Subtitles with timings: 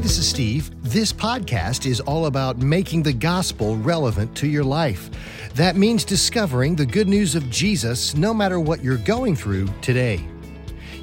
[0.00, 0.70] This is Steve.
[0.82, 5.10] This podcast is all about making the gospel relevant to your life.
[5.56, 10.26] That means discovering the good news of Jesus no matter what you're going through today.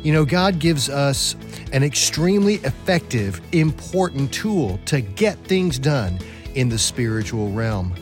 [0.02, 1.36] You know, God gives us
[1.74, 6.18] an extremely effective, important tool to get things done
[6.56, 7.94] in the spiritual realm.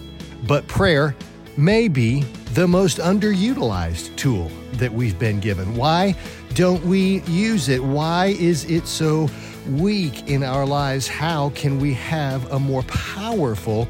[0.48, 1.14] But prayer
[1.58, 2.22] may be
[2.54, 5.76] the most underutilized tool that we've been given.
[5.76, 6.16] Why
[6.54, 7.84] don't we use it?
[7.84, 9.30] Why is it so
[9.68, 11.08] weak in our lives?
[11.08, 13.88] How can we have a more powerful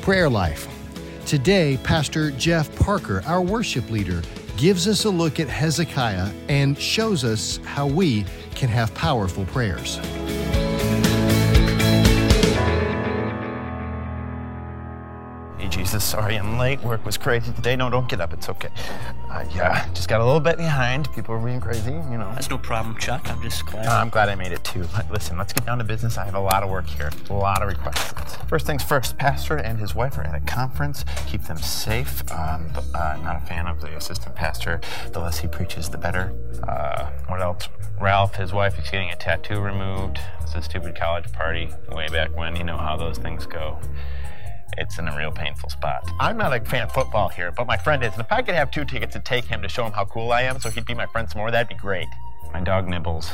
[0.00, 0.68] prayer life?
[1.26, 4.22] Today, Pastor Jeff Parker, our worship leader,
[4.56, 8.24] gives us a look at Hezekiah and shows us how we
[8.54, 9.98] can have powerful prayers.
[15.98, 16.80] Jesus, sorry I'm late.
[16.84, 17.74] Work was crazy today.
[17.74, 18.32] No, don't get up.
[18.32, 18.68] It's okay.
[19.30, 21.12] Uh, yeah, just got a little bit behind.
[21.12, 22.30] People are being crazy, you know.
[22.34, 23.28] That's no problem, Chuck.
[23.28, 23.84] I'm just glad.
[23.84, 24.86] No, I'm glad I made it too.
[25.10, 26.16] Listen, let's get down to business.
[26.16, 28.36] I have a lot of work here, a lot of requests.
[28.48, 31.04] First things first, Pastor and his wife are at a conference.
[31.26, 32.22] Keep them safe.
[32.30, 34.80] Um, but, uh, I'm not a fan of the assistant pastor.
[35.12, 36.32] The less he preaches, the better.
[36.62, 37.68] Uh, what else?
[38.00, 40.20] Ralph, his wife, is getting a tattoo removed.
[40.42, 42.54] It's a stupid college party way back when.
[42.54, 43.80] You know how those things go
[44.76, 46.08] it's in a real painful spot.
[46.20, 48.12] I'm not a fan of football here, but my friend is.
[48.12, 50.32] And if I could have two tickets to take him to show him how cool
[50.32, 52.08] I am so he'd be my friend some more, that'd be great.
[52.52, 53.30] My dog Nibbles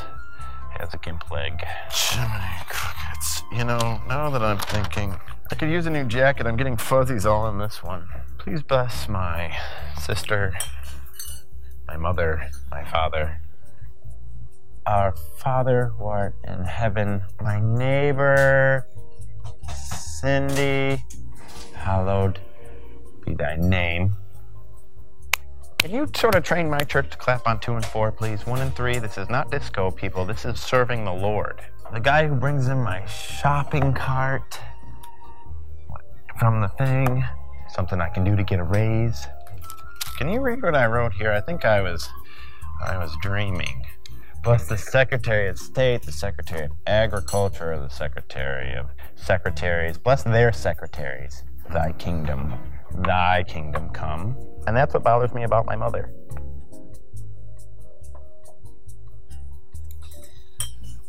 [0.78, 1.64] has a gimp leg.
[1.90, 3.42] Jiminy crickets.
[3.52, 5.14] You know, now that I'm thinking,
[5.50, 6.46] I could use a new jacket.
[6.46, 8.08] I'm getting fuzzies all in this one.
[8.38, 9.56] Please bless my
[10.00, 10.54] sister,
[11.86, 13.40] my mother, my father.
[14.86, 18.86] Our Father who art in heaven, my neighbor,
[19.74, 21.02] Cindy,
[21.84, 22.40] hallowed
[23.26, 24.16] be thy name.
[25.78, 28.46] Can you sort of train my church to clap on two and four, please?
[28.46, 30.24] One and three, this is not disco, people.
[30.24, 31.60] This is serving the Lord.
[31.92, 34.58] The guy who brings in my shopping cart
[36.38, 37.22] from the thing,
[37.68, 39.26] something I can do to get a raise.
[40.16, 41.32] Can you read what I wrote here?
[41.32, 42.08] I think I was
[42.82, 43.84] I was dreaming.
[44.42, 49.98] Bless the Secretary of State, the Secretary of Agriculture, the Secretary of Secretaries.
[49.98, 52.54] Bless their secretaries thy kingdom,
[53.04, 54.36] thy kingdom come.
[54.66, 56.12] And that's what bothers me about my mother.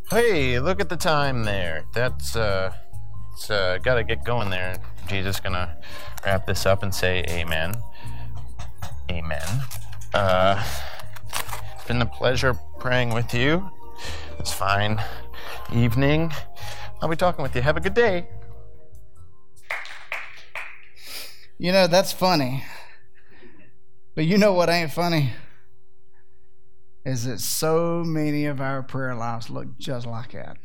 [0.09, 1.83] Hey, look at the time there.
[1.93, 2.71] That's, uh,
[3.33, 4.77] it's, uh, gotta get going there.
[5.07, 5.77] Jesus gonna
[6.25, 7.73] wrap this up and say amen.
[9.09, 9.63] Amen.
[10.13, 10.63] Uh,
[11.75, 13.69] it's been a pleasure praying with you.
[14.39, 15.01] It's fine
[15.73, 16.31] evening.
[17.01, 17.61] I'll be talking with you.
[17.61, 18.27] Have a good day.
[21.57, 22.63] You know, that's funny.
[24.13, 25.33] But you know what ain't funny?
[27.05, 30.57] Is that so many of our prayer lives look just like that.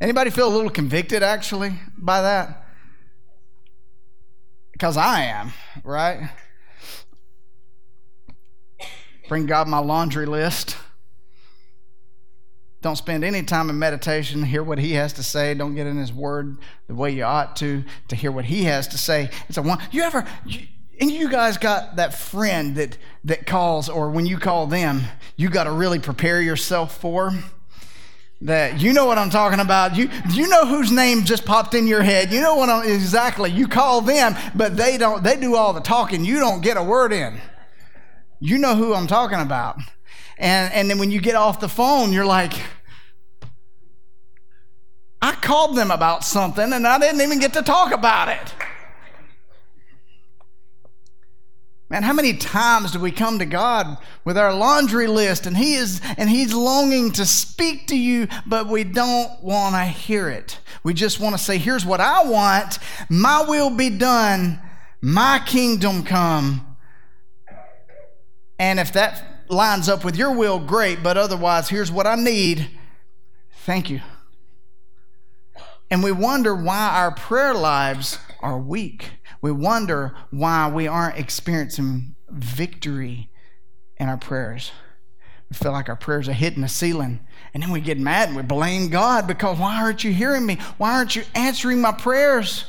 [0.00, 2.66] Anybody feel a little convicted actually by that?
[4.72, 5.52] Because I am,
[5.84, 6.28] right?
[9.28, 10.76] Bring God my laundry list.
[12.82, 15.54] Don't spend any time in meditation, hear what he has to say.
[15.54, 18.88] Don't get in his word the way you ought to, to hear what he has
[18.88, 19.30] to say.
[19.48, 19.78] It's a one.
[19.92, 20.66] You ever, you,
[21.00, 25.02] and you guys got that friend that, that calls, or when you call them,
[25.36, 27.32] you got to really prepare yourself for
[28.42, 29.96] that you know what I'm talking about.
[29.96, 32.32] You you know whose name just popped in your head.
[32.32, 33.50] You know what I'm, exactly.
[33.50, 35.22] You call them, but they don't.
[35.22, 36.24] They do all the talking.
[36.24, 37.40] You don't get a word in.
[38.40, 39.78] You know who I'm talking about.
[40.42, 42.54] And, and then when you get off the phone, you're like,
[45.22, 48.52] I called them about something and I didn't even get to talk about it.
[51.88, 55.74] Man, how many times do we come to God with our laundry list and he
[55.74, 60.58] is and he's longing to speak to you but we don't want to hear it.
[60.82, 64.58] We just want to say here's what I want, my will be done,
[65.00, 66.66] my kingdom come.
[68.58, 72.70] And if that lines up with your will, great, but otherwise, here's what I need.
[73.64, 74.00] Thank you.
[75.90, 79.10] And we wonder why our prayer lives are weak.
[79.40, 83.30] We wonder why we aren't experiencing victory
[83.98, 84.72] in our prayers.
[85.50, 87.20] We feel like our prayers are hitting the ceiling.
[87.52, 90.56] And then we get mad and we blame God because why aren't you hearing me?
[90.78, 92.64] Why aren't you answering my prayers?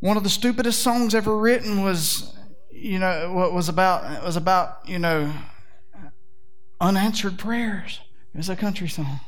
[0.00, 2.34] One of the stupidest songs ever written was
[2.80, 5.32] you know, what was about it was about, you know,
[6.80, 8.00] unanswered prayers.
[8.34, 9.20] It was a country song.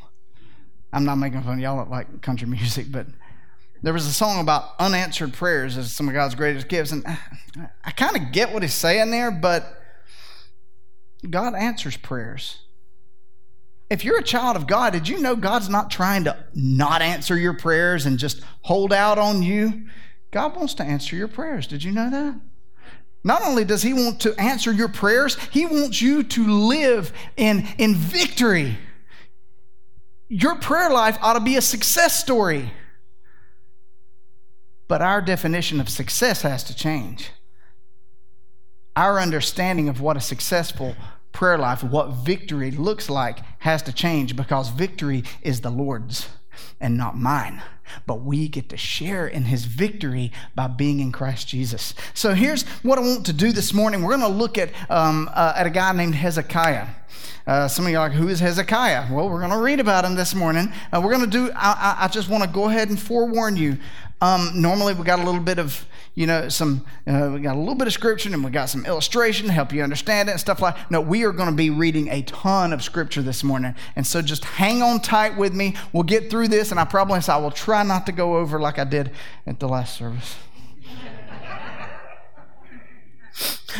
[0.93, 3.06] I'm not making fun of y'all like country music, but
[3.82, 6.93] there was a song about unanswered prayers as some of God's greatest gifts.
[6.93, 7.19] And I,
[7.85, 9.64] I kind of get what he's saying there, but
[11.29, 12.58] God answers prayers.
[13.88, 17.37] if you're a child of God, did you know God's not trying to not answer
[17.37, 19.87] your prayers and just hold out on you?
[20.31, 21.67] God wants to answer your prayers.
[21.67, 22.41] Did you know that?
[23.22, 27.67] Not only does He want to answer your prayers, He wants you to live in,
[27.78, 28.78] in victory.
[30.28, 32.72] Your prayer life ought to be a success story.
[34.88, 37.31] But our definition of success has to change.
[38.96, 40.96] Our understanding of what a successful
[41.32, 46.28] prayer life, what victory looks like, has to change because victory is the Lord's
[46.81, 47.62] and not mine.
[48.06, 51.94] But we get to share in his victory by being in Christ Jesus.
[52.14, 54.02] So here's what I want to do this morning.
[54.02, 56.87] We're going to look at, um, uh, at a guy named Hezekiah.
[57.47, 59.12] Uh, some of you are like, who is Hezekiah?
[59.12, 60.73] Well, we're going to read about him this morning.
[60.93, 63.79] Uh, we're going to do, I, I, just want to go ahead and forewarn you.
[64.20, 67.58] Um, normally, we got a little bit of you know, some, uh, we got a
[67.58, 70.40] little bit of scripture and we got some illustration to help you understand it and
[70.40, 73.75] stuff like No, we are going to be reading a ton of scripture this morning.
[73.96, 75.76] And so just hang on tight with me.
[75.93, 78.78] We'll get through this, and I promise I will try not to go over like
[78.78, 79.12] I did
[79.46, 80.37] at the last service.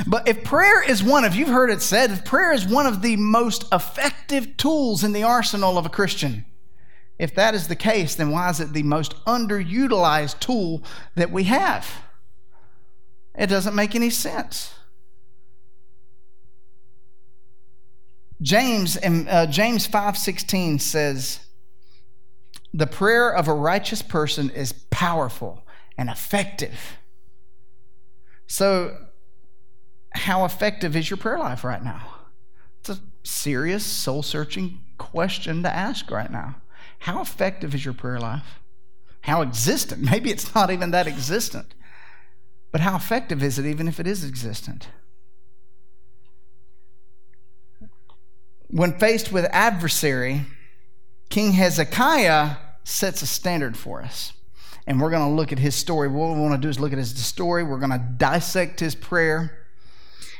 [0.07, 3.03] But if prayer is one of, you've heard it said, if prayer is one of
[3.03, 6.47] the most effective tools in the arsenal of a Christian,
[7.21, 10.83] if that is the case, then why is it the most underutilized tool
[11.17, 11.87] that we have?
[13.39, 14.73] It doesn't make any sense.
[18.41, 21.41] James and uh, James 5:16 says
[22.73, 25.63] the prayer of a righteous person is powerful
[25.99, 26.97] and effective.
[28.47, 28.97] So
[30.15, 32.15] how effective is your prayer life right now?
[32.81, 36.57] It's a serious soul-searching question to ask right now.
[37.01, 38.61] How effective is your prayer life?
[39.23, 40.03] How existent?
[40.11, 41.75] Maybe it's not even that existent.
[42.73, 44.89] But how effective is it, even if it is existent?
[48.69, 50.43] When faced with adversary,
[51.31, 54.33] King Hezekiah sets a standard for us.
[54.87, 56.07] And we're going to look at his story.
[56.07, 57.65] What we want to do is look at his story.
[57.65, 59.67] We're going to dissect his prayer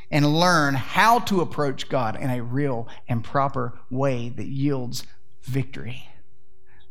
[0.09, 5.05] and learn how to approach God in a real and proper way that yields
[5.43, 6.07] victory.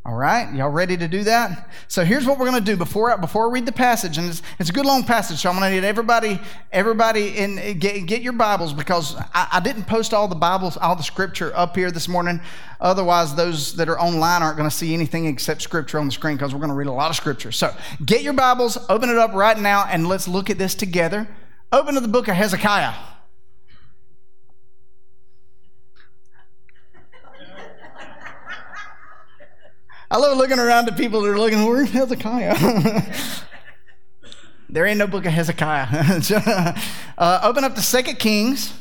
[0.03, 1.69] All right, y'all ready to do that?
[1.87, 4.41] So here's what we're going to do before before I read the passage, and it's,
[4.59, 5.41] it's a good long passage.
[5.41, 6.41] So I'm going to need everybody
[6.73, 10.97] everybody in get, get your Bibles because I, I, didn't post all the Bibles all
[10.97, 12.41] the Scripture up here this morning.
[12.81, 16.37] Otherwise, those that are online aren't going to see anything except Scripture on the screen
[16.37, 17.53] because we're going to read a lot of Scripture.
[17.53, 17.71] So
[18.03, 21.29] get your Bibles, open it up right now, and let's look at this together.
[21.73, 22.95] Open to the book of Hezekiah.
[30.13, 32.57] I love looking around at people that are looking, where's Hezekiah?
[34.69, 35.87] there ain't no book of Hezekiah.
[37.19, 38.73] uh, open up to Second Kings.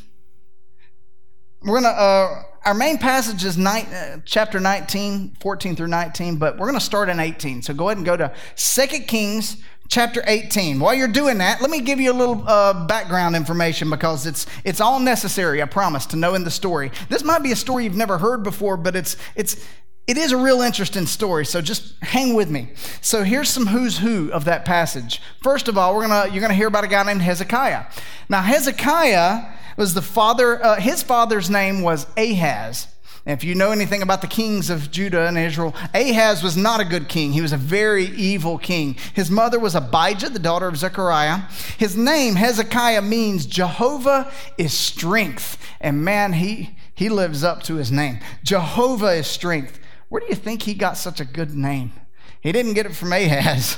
[1.61, 6.57] We're going to, uh, our main passage is uh, chapter 19, 14 through 19, but
[6.57, 7.61] we're going to start in 18.
[7.61, 10.79] So go ahead and go to Second Kings chapter 18.
[10.79, 14.47] While you're doing that, let me give you a little uh, background information because it's
[14.63, 16.91] it's all necessary, I promise, to know in the story.
[17.09, 19.63] This might be a story you've never heard before, but it's it's
[20.09, 22.69] it is a real interesting story, so just hang with me.
[22.99, 25.21] So here's some who's who of that passage.
[25.43, 27.85] First of all, we're gonna you're gonna hear about a guy named Hezekiah.
[28.27, 30.65] Now Hezekiah was the father.
[30.65, 32.87] Uh, his father's name was Ahaz.
[33.23, 36.85] If you know anything about the kings of Judah and Israel, Ahaz was not a
[36.85, 37.33] good king.
[37.33, 38.95] He was a very evil king.
[39.13, 41.41] His mother was Abijah, the daughter of Zechariah.
[41.77, 45.63] His name, Hezekiah, means Jehovah is strength.
[45.79, 48.19] And man, he, he lives up to his name.
[48.43, 49.79] Jehovah is strength.
[50.09, 51.93] Where do you think he got such a good name?
[52.41, 53.77] He didn't get it from Ahaz.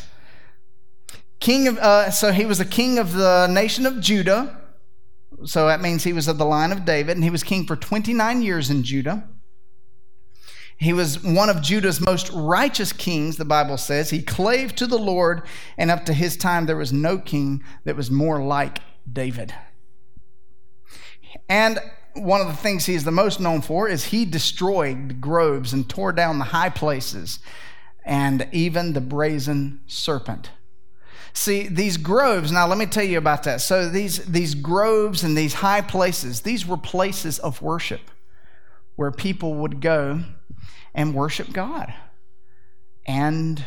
[1.40, 4.58] King of, uh, so he was a king of the nation of Judah.
[5.44, 7.76] So that means he was of the line of David, and he was king for
[7.76, 9.28] 29 years in Judah.
[10.78, 14.10] He was one of Judah's most righteous kings, the Bible says.
[14.10, 15.44] He clave to the Lord,
[15.78, 18.80] and up to his time, there was no king that was more like
[19.12, 19.54] David.
[21.48, 21.80] And
[22.14, 26.12] one of the things he's the most known for is he destroyed groves and tore
[26.12, 27.40] down the high places
[28.04, 30.52] and even the brazen serpent.
[31.34, 33.62] See, these groves, now let me tell you about that.
[33.62, 38.02] So these, these groves and these high places, these were places of worship
[38.96, 40.24] where people would go
[40.94, 41.94] and worship God.
[43.06, 43.64] And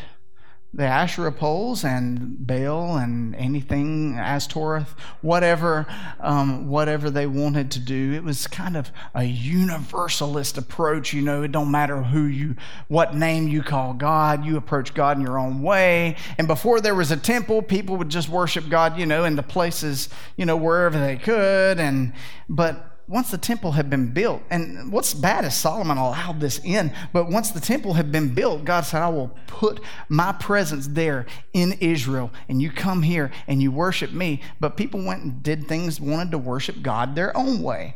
[0.75, 5.87] the Asherah poles and Baal and anything, Ashtoreth, whatever,
[6.19, 8.11] um, whatever they wanted to do.
[8.11, 11.13] It was kind of a universalist approach.
[11.13, 12.55] You know, it don't matter who you,
[12.89, 16.17] what name you call God, you approach God in your own way.
[16.37, 19.43] And before there was a temple, people would just worship God, you know, in the
[19.43, 21.79] places, you know, wherever they could.
[21.79, 22.11] And
[22.49, 26.91] but once the temple had been built, and what's bad is Solomon allowed this in,
[27.13, 31.27] but once the temple had been built, God said, I will put my presence there
[31.53, 34.41] in Israel, and you come here and you worship me.
[34.59, 37.95] But people went and did things, wanted to worship God their own way.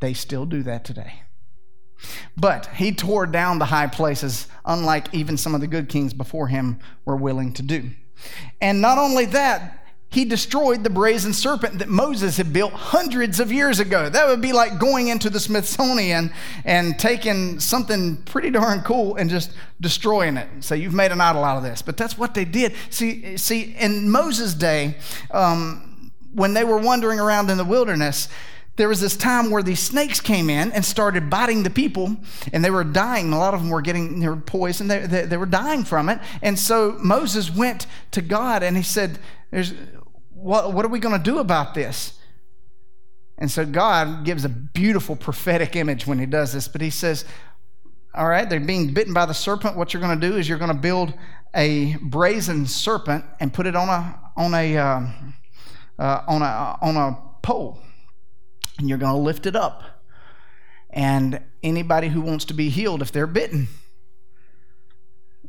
[0.00, 1.22] They still do that today.
[2.36, 6.48] But he tore down the high places, unlike even some of the good kings before
[6.48, 7.90] him were willing to do.
[8.60, 9.83] And not only that,
[10.14, 14.08] he destroyed the brazen serpent that Moses had built hundreds of years ago.
[14.08, 16.32] That would be like going into the Smithsonian
[16.64, 20.48] and taking something pretty darn cool and just destroying it.
[20.60, 21.82] So you've made an idol out of this.
[21.82, 22.74] But that's what they did.
[22.90, 24.98] See, see, in Moses' day,
[25.32, 28.28] um, when they were wandering around in the wilderness,
[28.76, 32.16] there was this time where these snakes came in and started biting the people
[32.52, 35.26] and they were dying a lot of them were getting they were poisoned they, they,
[35.26, 39.20] they were dying from it and so moses went to god and he said
[39.52, 39.72] there's
[40.44, 42.18] what, what are we going to do about this?
[43.38, 47.24] And so God gives a beautiful prophetic image when he does this, but he says,
[48.14, 49.74] All right, they're being bitten by the serpent.
[49.74, 51.14] What you're going to do is you're going to build
[51.54, 55.00] a brazen serpent and put it on a, on a, uh,
[55.98, 57.78] uh, on a, on a pole,
[58.78, 59.82] and you're going to lift it up.
[60.90, 63.68] And anybody who wants to be healed, if they're bitten,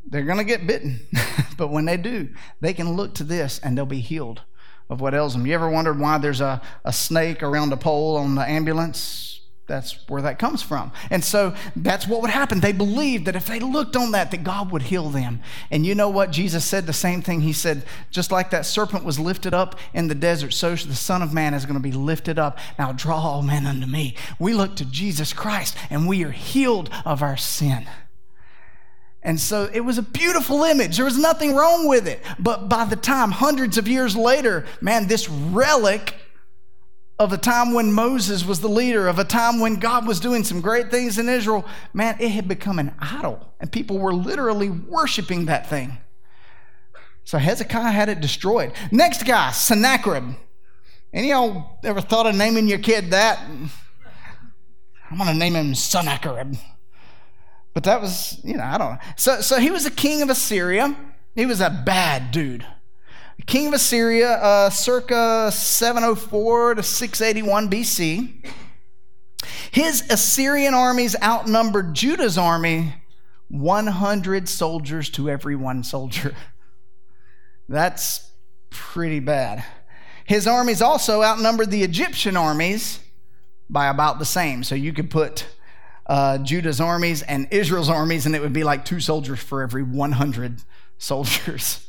[0.06, 1.00] they're going to get bitten.
[1.58, 2.30] but when they do,
[2.62, 4.40] they can look to this and they'll be healed
[4.88, 5.46] of what ails them.
[5.46, 9.40] You ever wondered why there's a, a snake around a pole on the ambulance?
[9.66, 10.92] That's where that comes from.
[11.10, 12.60] And so that's what would happen.
[12.60, 15.40] They believed that if they looked on that, that God would heal them.
[15.72, 16.30] And you know what?
[16.30, 17.40] Jesus said the same thing.
[17.40, 21.20] He said, just like that serpent was lifted up in the desert, so the Son
[21.20, 22.58] of Man is going to be lifted up.
[22.78, 24.14] Now draw all men unto me.
[24.38, 27.88] We look to Jesus Christ and we are healed of our sin.
[29.26, 30.94] And so it was a beautiful image.
[30.96, 32.22] There was nothing wrong with it.
[32.38, 36.14] But by the time, hundreds of years later, man, this relic
[37.18, 40.44] of a time when Moses was the leader, of a time when God was doing
[40.44, 43.52] some great things in Israel, man, it had become an idol.
[43.58, 45.98] And people were literally worshiping that thing.
[47.24, 48.74] So Hezekiah had it destroyed.
[48.92, 50.36] Next guy, Sennacherib.
[51.12, 53.40] Any y'all ever thought of naming your kid that?
[55.10, 56.54] I'm going to name him Sennacherib.
[57.76, 58.98] But that was, you know, I don't know.
[59.16, 60.96] So, so he was a king of Assyria.
[61.34, 62.64] He was a bad dude.
[63.44, 68.46] King of Assyria, uh, circa 704 to 681 BC.
[69.72, 72.94] His Assyrian armies outnumbered Judah's army
[73.48, 76.34] 100 soldiers to every one soldier.
[77.68, 78.30] That's
[78.70, 79.62] pretty bad.
[80.24, 83.00] His armies also outnumbered the Egyptian armies
[83.68, 84.64] by about the same.
[84.64, 85.44] So you could put
[86.06, 89.82] uh, Judah's armies and Israel's armies, and it would be like two soldiers for every
[89.82, 90.62] 100
[90.98, 91.88] soldiers.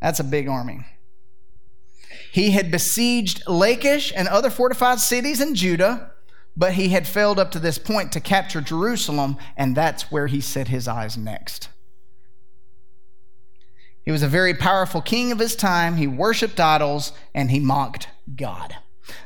[0.00, 0.86] That's a big army.
[2.32, 6.12] He had besieged Lachish and other fortified cities in Judah,
[6.56, 10.40] but he had failed up to this point to capture Jerusalem, and that's where he
[10.40, 11.68] set his eyes next.
[14.04, 15.96] He was a very powerful king of his time.
[15.96, 18.74] He worshiped idols and he mocked God.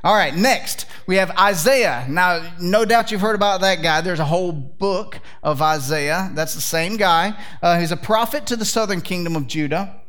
[0.02, 2.06] All right, next we have Isaiah.
[2.08, 4.00] Now, no doubt you've heard about that guy.
[4.00, 6.30] There's a whole book of Isaiah.
[6.32, 7.38] That's the same guy.
[7.60, 10.00] Uh, he's a prophet to the southern kingdom of Judah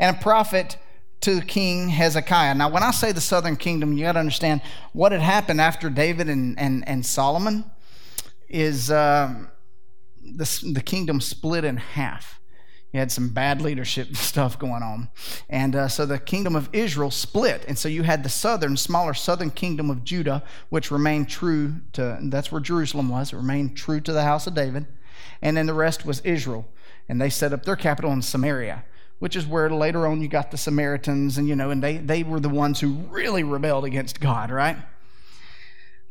[0.00, 0.76] and a prophet
[1.20, 2.56] to King Hezekiah.
[2.56, 4.60] Now, when I say the southern kingdom, you got to understand
[4.92, 7.70] what had happened after David and, and, and Solomon
[8.48, 9.32] is uh,
[10.20, 12.39] the, the kingdom split in half.
[12.92, 15.08] You had some bad leadership stuff going on.
[15.48, 17.64] And uh, so the kingdom of Israel split.
[17.68, 22.18] And so you had the southern, smaller southern kingdom of Judah, which remained true to,
[22.22, 24.86] that's where Jerusalem was, it remained true to the house of David.
[25.42, 26.66] And then the rest was Israel.
[27.08, 28.84] And they set up their capital in Samaria,
[29.18, 32.22] which is where later on you got the Samaritans, and you know, and they, they
[32.22, 34.76] were the ones who really rebelled against God, right?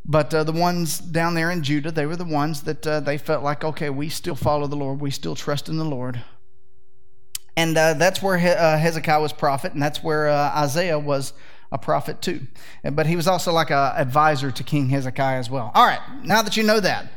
[0.06, 3.18] But uh, the ones down there in Judah, they were the ones that uh, they
[3.18, 6.22] felt like, okay, we still follow the Lord, we still trust in the Lord
[7.60, 11.34] and uh, that's where he- uh, Hezekiah was prophet, and that's where uh, Isaiah was
[11.74, 12.48] a prophet too.
[12.84, 15.72] But he was also like an advisor to King Hezekiah as well.
[15.76, 17.12] All right, now that you know that,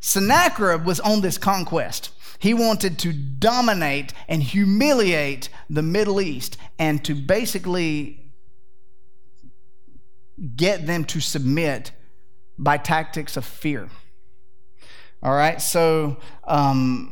[0.00, 2.10] Sennacherib was on this conquest.
[2.40, 8.18] He wanted to dominate and humiliate the Middle East and to basically
[10.56, 11.92] get them to submit
[12.58, 13.88] by tactics of fear.
[15.22, 16.16] All right, so
[16.48, 17.11] um,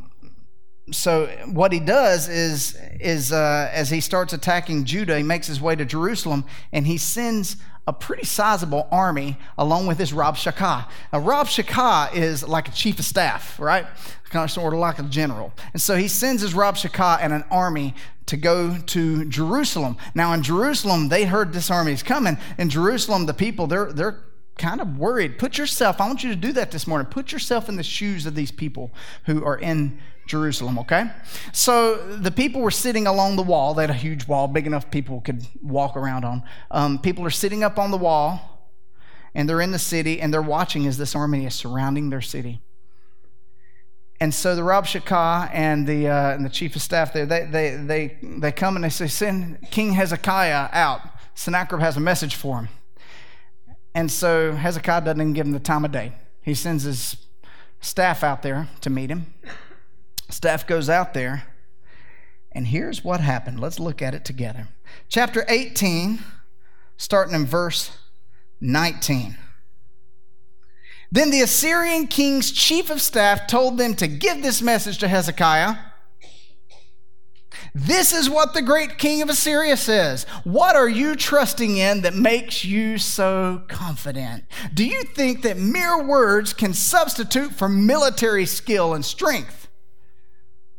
[0.92, 5.60] so what he does is is uh, as he starts attacking Judah, he makes his
[5.60, 7.56] way to Jerusalem, and he sends
[7.86, 10.86] a pretty sizable army along with this Rabshakeh.
[11.12, 13.86] Now, Rabshakeh is like a chief of staff, right?
[14.28, 15.52] Kind of sort of like a general.
[15.72, 17.94] And so he sends his Rabshakeh and an army
[18.26, 19.96] to go to Jerusalem.
[20.14, 22.38] Now, in Jerusalem, they heard this army is coming.
[22.58, 24.20] In Jerusalem, the people, they're, they're
[24.60, 25.38] kind of worried.
[25.38, 27.06] Put yourself, I want you to do that this morning.
[27.06, 28.92] Put yourself in the shoes of these people
[29.24, 31.10] who are in Jerusalem, okay?
[31.52, 33.74] So the people were sitting along the wall.
[33.74, 36.42] They had a huge wall, big enough people could walk around on.
[36.70, 38.68] Um, people are sitting up on the wall,
[39.34, 42.60] and they're in the city, and they're watching as this army is surrounding their city.
[44.20, 47.76] And so the Rabshakeh and the, uh, and the chief of staff there, they, they,
[47.76, 51.00] they, they come and they say, Send King Hezekiah out.
[51.34, 52.68] Sennacherib has a message for him.
[53.94, 56.12] And so Hezekiah doesn't even give him the time of day.
[56.42, 57.16] He sends his
[57.80, 59.34] staff out there to meet him.
[60.28, 61.44] Staff goes out there,
[62.52, 63.58] and here's what happened.
[63.58, 64.68] Let's look at it together.
[65.08, 66.20] Chapter 18,
[66.96, 67.90] starting in verse
[68.60, 69.36] 19.
[71.12, 75.74] Then the Assyrian king's chief of staff told them to give this message to Hezekiah.
[77.74, 80.24] This is what the great king of Assyria says.
[80.44, 84.44] What are you trusting in that makes you so confident?
[84.74, 89.68] Do you think that mere words can substitute for military skill and strength?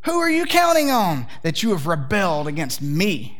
[0.05, 3.39] Who are you counting on that you have rebelled against me?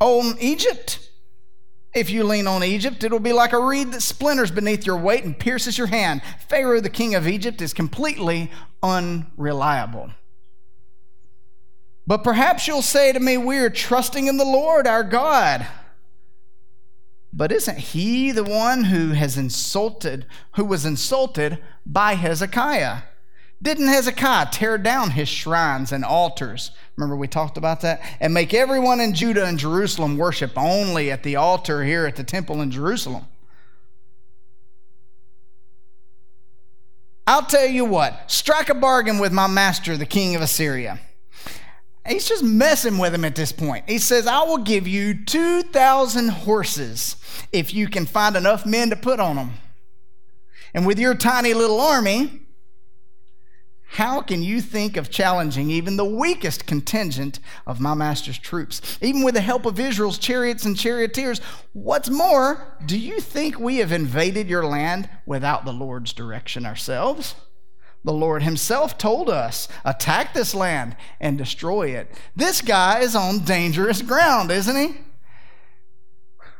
[0.00, 1.10] On Egypt?
[1.92, 5.24] If you lean on Egypt, it'll be like a reed that splinters beneath your weight
[5.24, 6.22] and pierces your hand.
[6.48, 8.50] Pharaoh, the king of Egypt, is completely
[8.82, 10.10] unreliable.
[12.10, 15.64] But perhaps you'll say to me, We're trusting in the Lord our God.
[17.32, 20.26] But isn't he the one who has insulted,
[20.56, 23.02] who was insulted by Hezekiah?
[23.62, 26.72] Didn't Hezekiah tear down his shrines and altars?
[26.96, 28.02] Remember, we talked about that?
[28.18, 32.24] And make everyone in Judah and Jerusalem worship only at the altar here at the
[32.24, 33.26] temple in Jerusalem.
[37.24, 40.98] I'll tell you what, strike a bargain with my master, the king of Assyria.
[42.08, 43.84] He's just messing with him at this point.
[43.88, 47.16] He says, I will give you 2,000 horses
[47.52, 49.52] if you can find enough men to put on them.
[50.72, 52.40] And with your tiny little army,
[53.94, 58.80] how can you think of challenging even the weakest contingent of my master's troops?
[59.02, 61.40] Even with the help of Israel's chariots and charioteers,
[61.72, 67.34] what's more, do you think we have invaded your land without the Lord's direction ourselves?
[68.04, 72.10] The Lord Himself told us attack this land and destroy it.
[72.34, 74.96] This guy is on dangerous ground, isn't he?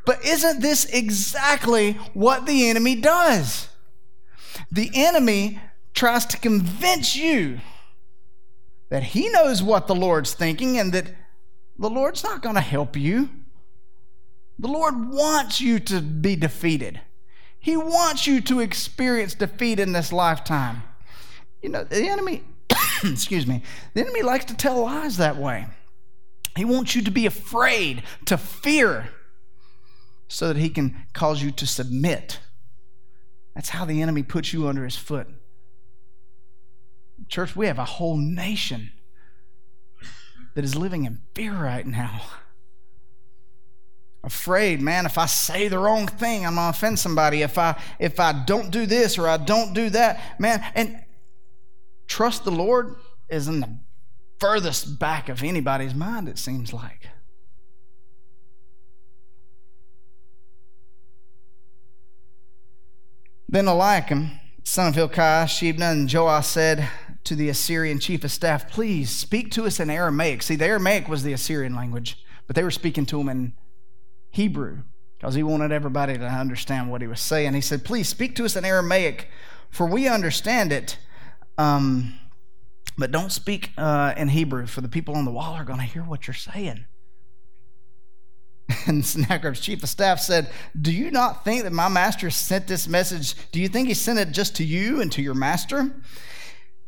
[0.05, 3.69] But isn't this exactly what the enemy does?
[4.71, 5.61] The enemy
[5.95, 7.61] tries to convince you
[8.91, 11.07] that he knows what the Lord's thinking and that
[11.79, 13.31] the Lord's not going to help you.
[14.59, 17.01] The Lord wants you to be defeated.
[17.59, 20.83] He wants you to experience defeat in this lifetime.
[21.63, 22.43] You know, the enemy,
[23.05, 23.63] excuse me,
[23.95, 25.67] the enemy likes to tell lies that way.
[26.57, 29.11] He wants you to be afraid, to fear,
[30.29, 32.39] so that he can cause you to submit.
[33.55, 35.29] That's how the enemy puts you under his foot.
[37.29, 38.93] Church, we have a whole nation
[40.55, 42.23] that is living in fear right now.
[44.23, 47.43] Afraid, man, if I say the wrong thing, I'm gonna offend somebody.
[47.43, 51.03] If I if I don't do this or I don't do that, man, and
[52.11, 52.97] trust the Lord
[53.31, 53.79] is in the
[54.41, 57.09] furthest back of anybody's mind, it seems like.
[63.49, 64.33] Then Eliakim,
[64.65, 66.89] son of Hilkiah, Shebna, and Joah said
[67.25, 70.43] to the Assyrian chief of staff, Please speak to us in Aramaic.
[70.43, 73.53] See, the Aramaic was the Assyrian language, but they were speaking to him in
[74.31, 74.79] Hebrew
[75.19, 77.55] because he wanted everybody to understand what he was saying.
[77.55, 79.29] He said, Please speak to us in Aramaic,
[79.69, 80.97] for we understand it
[81.61, 82.15] um,
[82.97, 85.85] but don't speak uh, in Hebrew, for the people on the wall are going to
[85.85, 86.87] hear what you're saying.
[88.87, 90.49] And Sennacherib's chief of staff said,
[90.81, 93.35] Do you not think that my master sent this message?
[93.51, 95.93] Do you think he sent it just to you and to your master?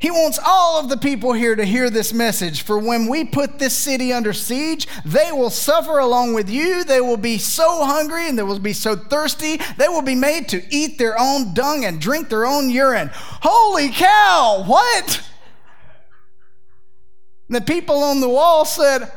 [0.03, 2.62] He wants all of the people here to hear this message.
[2.62, 6.83] For when we put this city under siege, they will suffer along with you.
[6.83, 9.61] They will be so hungry and they will be so thirsty.
[9.79, 13.11] They will be made to eat their own dung and drink their own urine.
[13.15, 15.23] Holy cow, what?
[17.49, 19.09] The people on the wall said,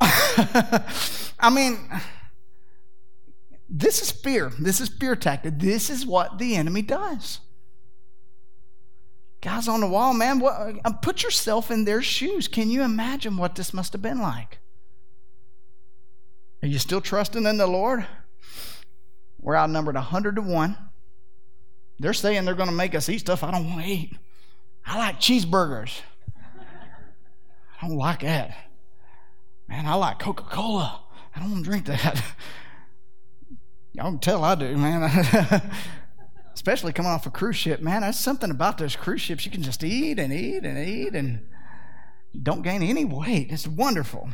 [0.00, 1.80] I mean,
[3.68, 4.52] this is fear.
[4.56, 5.58] This is fear tactic.
[5.58, 7.40] This is what the enemy does.
[9.40, 12.46] Guys on the wall, man, what, uh, put yourself in their shoes.
[12.46, 14.58] Can you imagine what this must have been like?
[16.62, 18.06] Are you still trusting in the Lord?
[19.40, 20.76] We're outnumbered 100 to 1.
[21.98, 24.16] They're saying they're going to make us eat stuff I don't want to eat.
[24.84, 26.00] I like cheeseburgers.
[27.80, 28.56] I don't like that.
[29.68, 31.02] Man, I like Coca Cola.
[31.34, 32.22] I don't want to drink that.
[33.92, 35.10] Y'all can tell I do, man.
[36.60, 38.02] Especially coming off a cruise ship, man.
[38.02, 39.46] There's something about those cruise ships.
[39.46, 41.40] You can just eat and eat and eat and
[42.42, 43.46] don't gain any weight.
[43.50, 44.28] It's wonderful.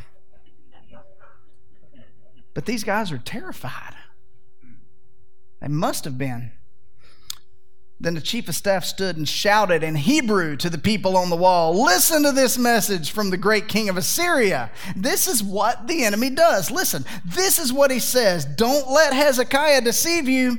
[2.53, 3.95] But these guys are terrified.
[5.61, 6.51] They must have been.
[7.97, 11.37] Then the chief of staff stood and shouted in Hebrew to the people on the
[11.37, 14.69] wall Listen to this message from the great king of Assyria.
[14.97, 16.71] This is what the enemy does.
[16.71, 20.57] Listen, this is what he says Don't let Hezekiah deceive you.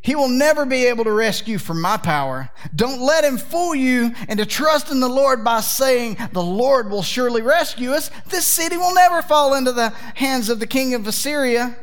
[0.00, 2.50] He will never be able to rescue from my power.
[2.74, 7.42] Don't let him fool you into trusting the Lord by saying, The Lord will surely
[7.42, 8.10] rescue us.
[8.28, 11.76] This city will never fall into the hands of the king of Assyria.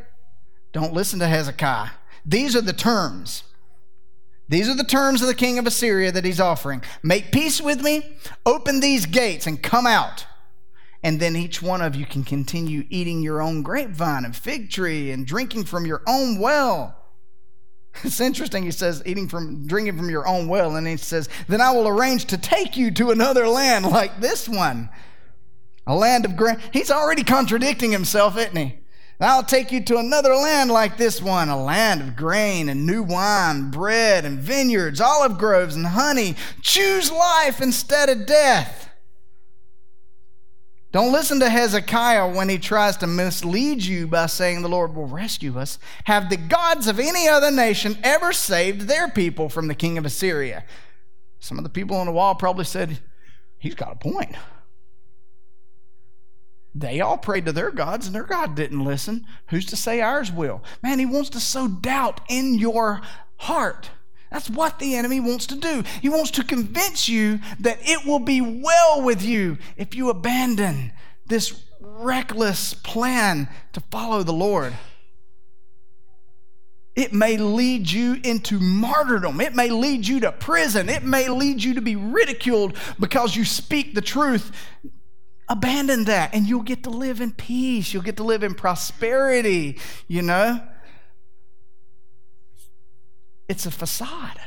[0.71, 1.89] Don't listen to Hezekiah.
[2.25, 3.43] These are the terms.
[4.47, 6.83] These are the terms of the king of Assyria that he's offering.
[7.03, 10.25] Make peace with me, open these gates, and come out.
[11.01, 15.11] And then each one of you can continue eating your own grapevine and fig tree
[15.11, 17.04] and drinking from your own well.
[18.03, 18.63] It's interesting.
[18.63, 20.75] He says, eating from, drinking from your own well.
[20.75, 24.47] And he says, then I will arrange to take you to another land like this
[24.49, 24.89] one,
[25.87, 26.57] a land of grain.
[26.73, 28.79] He's already contradicting himself, isn't he?
[29.19, 33.01] I'll take you to another land like this one, a land of grain and new
[33.01, 36.35] wine, bread and vineyards, olive groves and honey.
[36.61, 38.89] Choose life instead of death.
[40.95, 45.07] Don't listen to Hezekiah when he tries to mislead you by saying the Lord will
[45.07, 45.77] rescue us.
[46.05, 50.05] Have the gods of any other nation ever saved their people from the king of
[50.05, 50.63] Assyria?
[51.37, 52.99] Some of the people on the wall probably said,
[53.57, 54.37] He's got a point.
[56.73, 59.25] They all prayed to their gods and their God didn't listen.
[59.49, 60.63] Who's to say ours will?
[60.81, 63.01] Man, he wants to sow doubt in your
[63.35, 63.89] heart.
[64.35, 65.81] That's what the enemy wants to do.
[66.01, 70.91] He wants to convince you that it will be well with you if you abandon
[71.25, 74.73] this reckless plan to follow the Lord.
[76.97, 79.39] It may lead you into martyrdom.
[79.39, 80.89] It may lead you to prison.
[80.89, 84.51] It may lead you to be ridiculed because you speak the truth.
[85.47, 87.93] Abandon that and you'll get to live in peace.
[87.93, 90.61] You'll get to live in prosperity, you know?
[93.47, 94.39] It's a facade.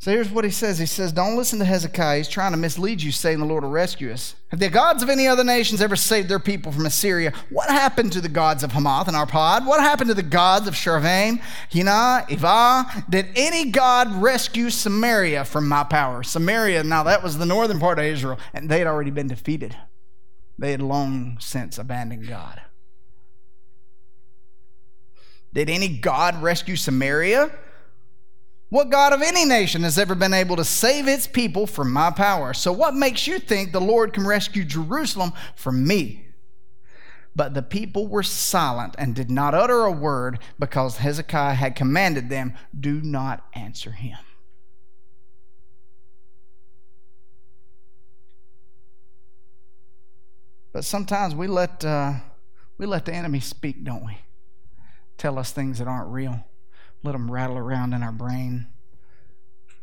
[0.00, 0.78] So here's what he says.
[0.78, 2.16] He says, Don't listen to Hezekiah.
[2.16, 4.34] He's trying to mislead you, saying the Lord will rescue us.
[4.48, 7.34] Have the gods of any other nations ever saved their people from Assyria?
[7.50, 9.66] What happened to the gods of Hamath and Arpad?
[9.66, 13.10] What happened to the gods of Sharvaim, Hena, Ivah?
[13.10, 16.22] Did any god rescue Samaria from my power?
[16.22, 19.76] Samaria, now that was the northern part of Israel, and they had already been defeated.
[20.58, 22.62] They had long since abandoned God.
[25.52, 27.50] Did any god rescue Samaria?
[28.68, 32.10] What God of any nation has ever been able to save its people from my
[32.10, 32.54] power?
[32.54, 36.26] So, what makes you think the Lord can rescue Jerusalem from me?
[37.34, 42.28] But the people were silent and did not utter a word because Hezekiah had commanded
[42.28, 44.18] them, Do not answer him.
[50.72, 52.14] But sometimes we let, uh,
[52.78, 54.18] we let the enemy speak, don't we?
[55.20, 56.46] Tell us things that aren't real
[57.02, 58.68] let them rattle around in our brain.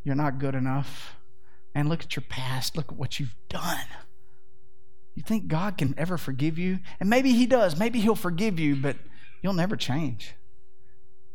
[0.04, 1.16] You're not good enough.
[1.76, 2.76] And look at your past.
[2.76, 3.86] Look at what you've done.
[5.14, 6.80] You think God can ever forgive you?
[7.00, 7.78] And maybe He does.
[7.78, 8.98] Maybe He'll forgive you, but
[9.44, 10.34] you'll never change.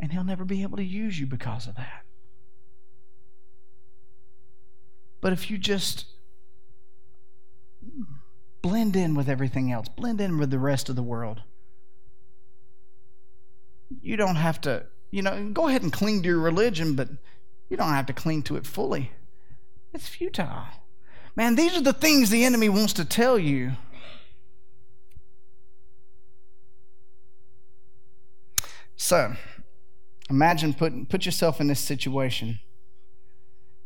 [0.01, 2.03] And He'll never be able to use you because of that.
[5.21, 6.07] But if you just
[8.63, 11.43] blend in with everything else, blend in with the rest of the world,
[14.01, 17.09] you don't have to you know, go ahead and cling to your religion, but
[17.69, 19.13] you don't have to cling to it fully.
[19.93, 20.65] It's futile.
[21.37, 23.73] Man, these are the things the enemy wants to tell you.
[28.97, 29.35] So,
[30.31, 32.61] imagine put, put yourself in this situation.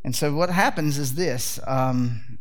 [0.04, 2.38] And so, what happens is this um,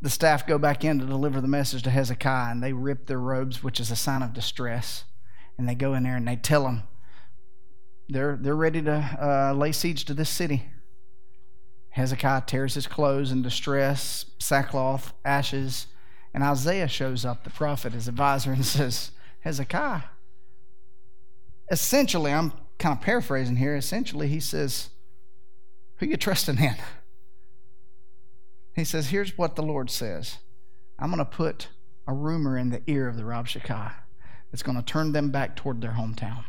[0.00, 3.18] the staff go back in to deliver the message to Hezekiah, and they rip their
[3.18, 5.04] robes, which is a sign of distress
[5.58, 6.84] and they go in there and they tell them
[8.08, 10.64] they're, they're ready to uh, lay siege to this city.
[11.90, 15.88] Hezekiah tears his clothes in distress, sackcloth, ashes,
[16.32, 20.02] and Isaiah shows up, the prophet, his advisor, and says, Hezekiah.
[21.70, 23.76] Essentially, I'm kind of paraphrasing here.
[23.76, 24.90] Essentially, he says,
[25.96, 26.76] Who you trusting in?
[28.74, 30.38] He says, Here's what the Lord says
[30.98, 31.68] I'm going to put
[32.06, 33.92] a rumor in the ear of the Rabshakeh
[34.50, 36.44] that's going to turn them back toward their hometown.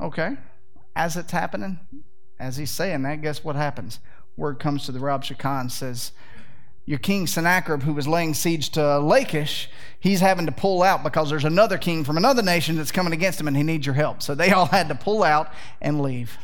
[0.00, 0.36] Okay.
[0.96, 1.78] As it's happening,
[2.38, 4.00] as he's saying that, guess what happens?
[4.36, 6.12] Word comes to the Rabshakeh and says,
[6.86, 9.68] Your king Sennacherib, who was laying siege to Lachish,
[10.00, 13.40] he's having to pull out because there's another king from another nation that's coming against
[13.40, 14.22] him and he needs your help.
[14.22, 16.38] So they all had to pull out and leave.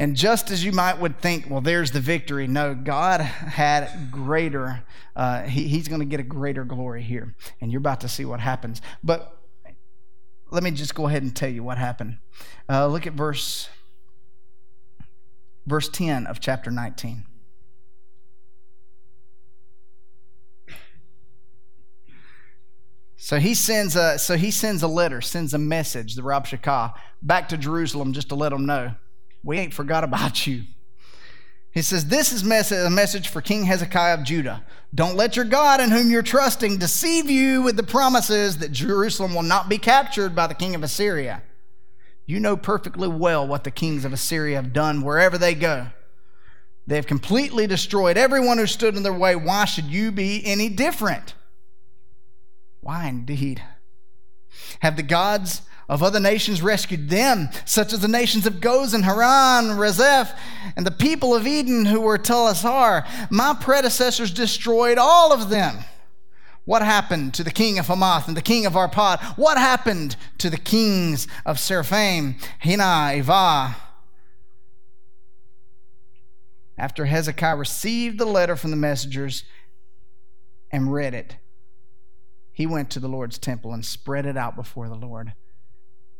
[0.00, 2.46] And just as you might would think, well, there's the victory.
[2.46, 4.82] No, God had greater.
[5.14, 8.24] Uh, he, he's going to get a greater glory here, and you're about to see
[8.24, 8.80] what happens.
[9.04, 9.36] But
[10.50, 12.16] let me just go ahead and tell you what happened.
[12.66, 13.68] Uh, look at verse
[15.66, 17.26] verse 10 of chapter 19.
[23.18, 27.50] So he sends a so he sends a letter, sends a message, the Rabshakeh, back
[27.50, 28.94] to Jerusalem just to let them know
[29.42, 30.64] we ain't forgot about you.
[31.72, 34.64] He says, This is a message for King Hezekiah of Judah.
[34.94, 39.34] Don't let your God in whom you're trusting deceive you with the promises that Jerusalem
[39.34, 41.42] will not be captured by the king of Assyria.
[42.26, 45.88] You know perfectly well what the kings of Assyria have done wherever they go.
[46.86, 49.36] They have completely destroyed everyone who stood in their way.
[49.36, 51.34] Why should you be any different?
[52.80, 53.62] Why indeed?
[54.80, 59.76] Have the gods of other nations rescued them, such as the nations of Gozan, Haran,
[59.76, 60.32] Rezeph,
[60.76, 63.04] and the people of Eden who were Telassar.
[63.28, 65.78] My predecessors destroyed all of them.
[66.64, 69.36] What happened to the king of Hamath and the king of Arpad?
[69.36, 73.74] What happened to the kings of Sepharvaim, Hena, Ivah?
[76.78, 79.42] After Hezekiah received the letter from the messengers
[80.70, 81.36] and read it,
[82.52, 85.32] he went to the Lord's temple and spread it out before the Lord.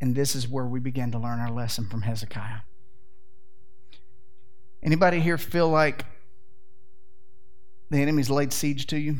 [0.01, 2.61] And this is where we begin to learn our lesson from Hezekiah.
[4.81, 6.05] Anybody here feel like
[7.91, 9.17] the enemy's laid siege to you?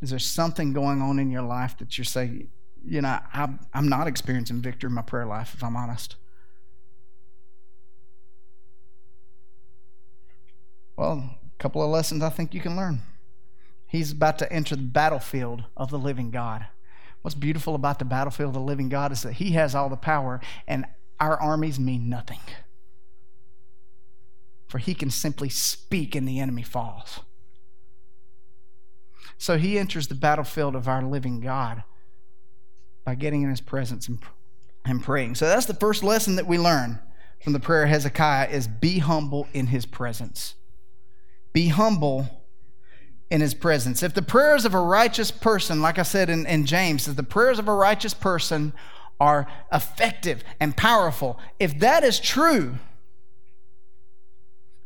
[0.00, 2.48] Is there something going on in your life that you're saying,
[2.82, 6.16] you know, I'm, I'm not experiencing victory in my prayer life, if I'm honest?
[10.96, 13.02] Well, a couple of lessons I think you can learn.
[13.86, 16.66] He's about to enter the battlefield of the living God.
[17.22, 19.96] What's beautiful about the battlefield of the living God is that He has all the
[19.96, 20.84] power, and
[21.18, 22.40] our armies mean nothing.
[24.68, 27.20] For He can simply speak, and the enemy falls.
[29.38, 31.84] So He enters the battlefield of our living God
[33.04, 34.18] by getting in His presence and,
[34.84, 35.36] and praying.
[35.36, 36.98] So that's the first lesson that we learn
[37.40, 40.54] from the prayer of Hezekiah is be humble in His presence.
[41.52, 42.41] Be humble
[43.32, 44.02] in his presence.
[44.02, 47.22] If the prayers of a righteous person, like I said in, in James, if the
[47.22, 48.74] prayers of a righteous person
[49.18, 52.74] are effective and powerful, if that is true,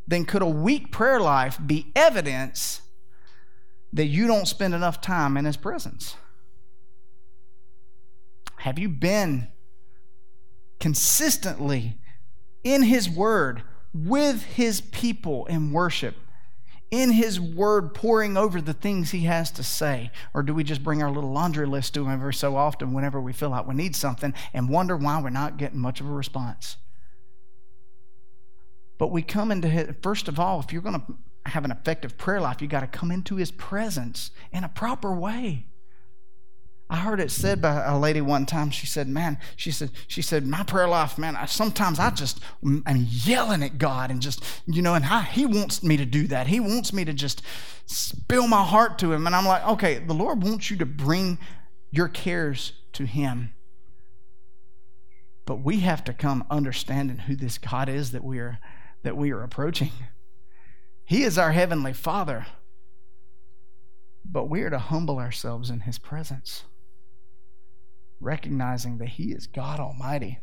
[0.07, 2.79] then could a weak prayer life be evidence
[3.91, 6.15] that you don't spend enough time in his presence?
[8.59, 9.49] Have you been
[10.79, 11.97] consistently
[12.63, 16.15] in his word with his people in worship?
[16.89, 20.11] In His Word poring over the things He has to say?
[20.33, 23.19] Or do we just bring our little laundry list to Him every so often whenever
[23.19, 26.13] we feel like we need something and wonder why we're not getting much of a
[26.13, 26.77] response?
[28.97, 32.17] But we come into His, first of all, if you're going to have an effective
[32.17, 35.67] prayer life, you got to come into His presence in a proper way.
[36.89, 38.69] I heard it said by a lady one time.
[38.69, 41.35] She said, "Man, she said, she said, my prayer life, man.
[41.35, 45.45] I, sometimes I just I'm yelling at God and just, you know, and I, He
[45.45, 46.47] wants me to do that.
[46.47, 47.41] He wants me to just
[47.85, 49.27] spill my heart to Him.
[49.27, 51.39] And I'm like, okay, the Lord wants you to bring
[51.91, 53.53] your cares to Him,
[55.45, 58.59] but we have to come understanding who this God is that we are
[59.03, 59.91] that we are approaching.
[61.03, 62.47] He is our heavenly Father,
[64.23, 66.63] but we are to humble ourselves in His presence
[68.19, 70.39] recognizing that He is God Almighty.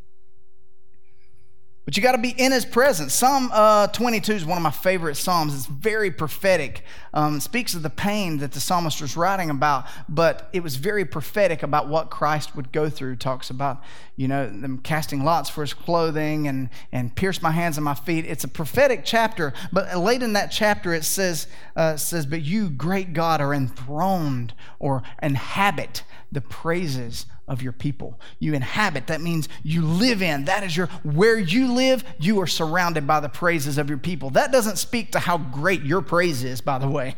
[1.85, 3.13] But you got to be in His presence.
[3.13, 5.55] Psalm uh, 22 is one of my favorite Psalms.
[5.55, 6.83] It's very prophetic.
[7.13, 10.77] Um, it speaks of the pain that the psalmist was writing about, but it was
[10.77, 13.17] very prophetic about what Christ would go through.
[13.17, 13.83] Talks about,
[14.17, 17.95] you know, them casting lots for His clothing and, and pierce my hands and my
[17.95, 18.25] feet.
[18.25, 22.71] It's a prophetic chapter, but late in that chapter it says, uh, says, But you,
[22.71, 28.19] great God, are enthroned or inhabit the praises of your people.
[28.39, 30.47] You inhabit, that means you live in.
[30.47, 34.31] That is your, where you live, you are surrounded by the praises of your people.
[34.31, 37.17] That doesn't speak to how great your praise is, by the way.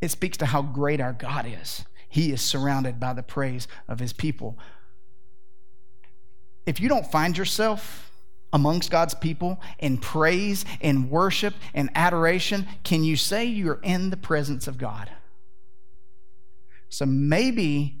[0.00, 1.84] It speaks to how great our God is.
[2.08, 4.58] He is surrounded by the praise of his people.
[6.66, 8.10] If you don't find yourself
[8.52, 14.16] amongst God's people in praise, in worship, in adoration, can you say you're in the
[14.16, 15.10] presence of God?
[16.88, 17.97] So maybe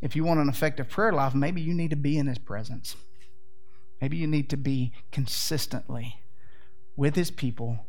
[0.00, 2.96] if you want an effective prayer life, maybe you need to be in His presence.
[4.00, 6.20] Maybe you need to be consistently
[6.96, 7.87] with His people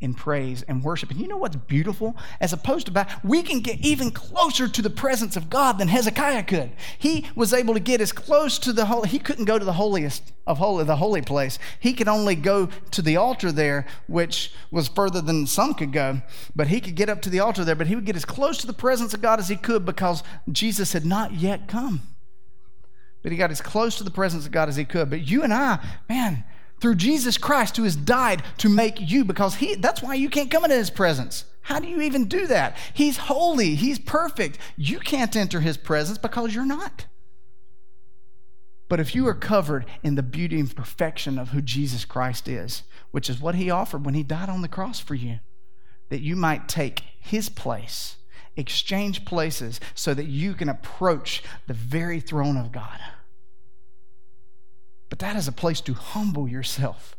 [0.00, 1.10] in praise and worship.
[1.10, 2.16] And you know what's beautiful?
[2.40, 5.88] As opposed to back, we can get even closer to the presence of God than
[5.88, 6.70] Hezekiah could.
[6.98, 9.08] He was able to get as close to the holy.
[9.08, 11.58] He couldn't go to the holiest of holy, the holy place.
[11.78, 16.22] He could only go to the altar there, which was further than some could go.
[16.56, 17.74] But he could get up to the altar there.
[17.74, 20.22] But he would get as close to the presence of God as he could because
[20.50, 22.00] Jesus had not yet come.
[23.22, 25.10] But he got as close to the presence of God as he could.
[25.10, 26.44] But you and I, man
[26.80, 30.50] through Jesus Christ who has died to make you because he that's why you can't
[30.50, 31.44] come into his presence.
[31.62, 32.76] How do you even do that?
[32.94, 34.58] He's holy, he's perfect.
[34.76, 37.06] You can't enter his presence because you're not.
[38.88, 42.82] But if you are covered in the beauty and perfection of who Jesus Christ is,
[43.12, 45.38] which is what he offered when he died on the cross for you,
[46.08, 48.16] that you might take his place,
[48.56, 52.98] exchange places so that you can approach the very throne of God.
[55.10, 57.16] But that is a place to humble yourself.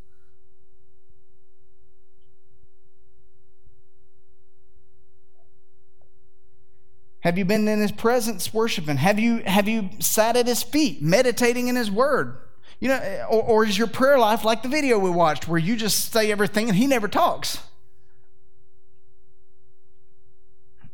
[7.20, 8.98] Have you been in his presence worshiping?
[8.98, 12.38] Have you, have you sat at his feet meditating in his word?
[12.80, 15.76] You know, or, or is your prayer life like the video we watched where you
[15.76, 17.60] just say everything and he never talks?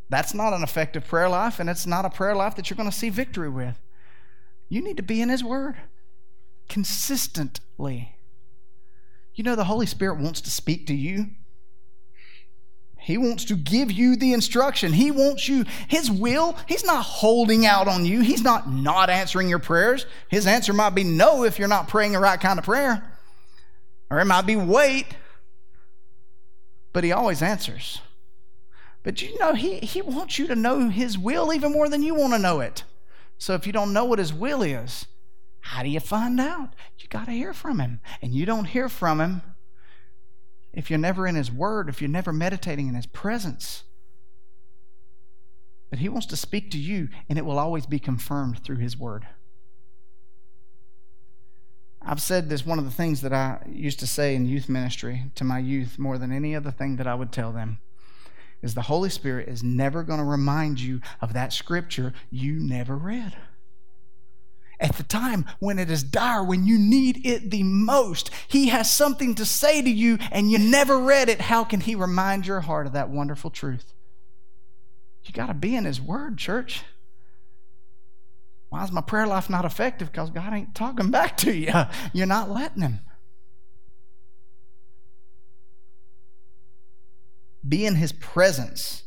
[0.09, 2.89] That's not an effective prayer life, and it's not a prayer life that you're going
[2.89, 3.79] to see victory with.
[4.67, 5.77] You need to be in his word
[6.67, 8.15] consistently.
[9.33, 11.27] You know, the Holy Spirit wants to speak to you.
[13.07, 14.91] He wants to give you the instruction.
[14.91, 18.19] He wants you, His will, He's not holding out on you.
[18.19, 20.05] He's not not answering your prayers.
[20.27, 23.09] His answer might be no if you're not praying the right kind of prayer,
[24.09, 25.05] or it might be wait,
[26.91, 28.01] but He always answers.
[29.03, 32.13] But you know, He, he wants you to know His will even more than you
[32.13, 32.83] want to know it.
[33.37, 35.05] So if you don't know what His will is,
[35.67, 36.69] how do you find out?
[36.97, 37.99] You got to hear from him.
[38.21, 39.41] And you don't hear from him
[40.71, 43.83] if you're never in his word, if you're never meditating in his presence.
[45.89, 48.97] But he wants to speak to you, and it will always be confirmed through his
[48.97, 49.27] word.
[52.01, 55.23] I've said this one of the things that I used to say in youth ministry
[55.35, 57.79] to my youth more than any other thing that I would tell them
[58.61, 62.95] is the Holy Spirit is never going to remind you of that scripture you never
[62.95, 63.35] read
[64.79, 68.29] at the time when it is dire, when you need it the most.
[68.47, 71.41] He has something to say to you and you never read it.
[71.41, 73.93] How can He remind your heart of that wonderful truth?
[75.23, 76.83] You got to be in His Word, church.
[78.69, 80.11] Why is my prayer life not effective?
[80.11, 81.73] Because God ain't talking back to you.
[82.13, 82.99] You're not letting Him.
[87.67, 89.03] Be in His presence.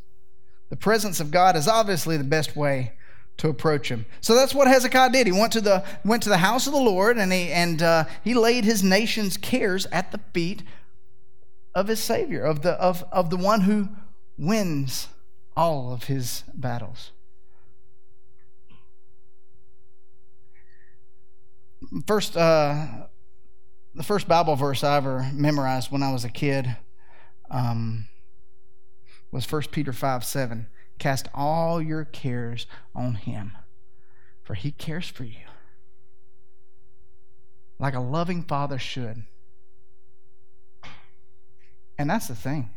[0.69, 2.93] The presence of God is obviously the best way
[3.41, 4.05] to approach him.
[4.21, 5.27] So that's what Hezekiah did.
[5.27, 8.05] He went to the went to the house of the Lord and he and uh,
[8.23, 10.63] he laid his nation's cares at the feet
[11.75, 13.89] of his Savior, of the of of the one who
[14.37, 15.09] wins
[15.57, 17.13] all of his battles.
[22.07, 22.87] First, uh,
[23.95, 26.77] the first Bible verse I ever memorized when I was a kid
[27.51, 28.07] um,
[29.33, 30.67] was 1 Peter 5 7.
[31.01, 33.53] Cast all your cares on Him,
[34.43, 35.47] for He cares for you.
[37.79, 39.25] Like a loving father should.
[41.99, 42.69] And that's the thing.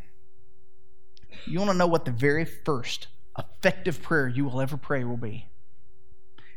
[1.45, 3.07] You want to know what the very first
[3.37, 5.49] effective prayer you will ever pray will be?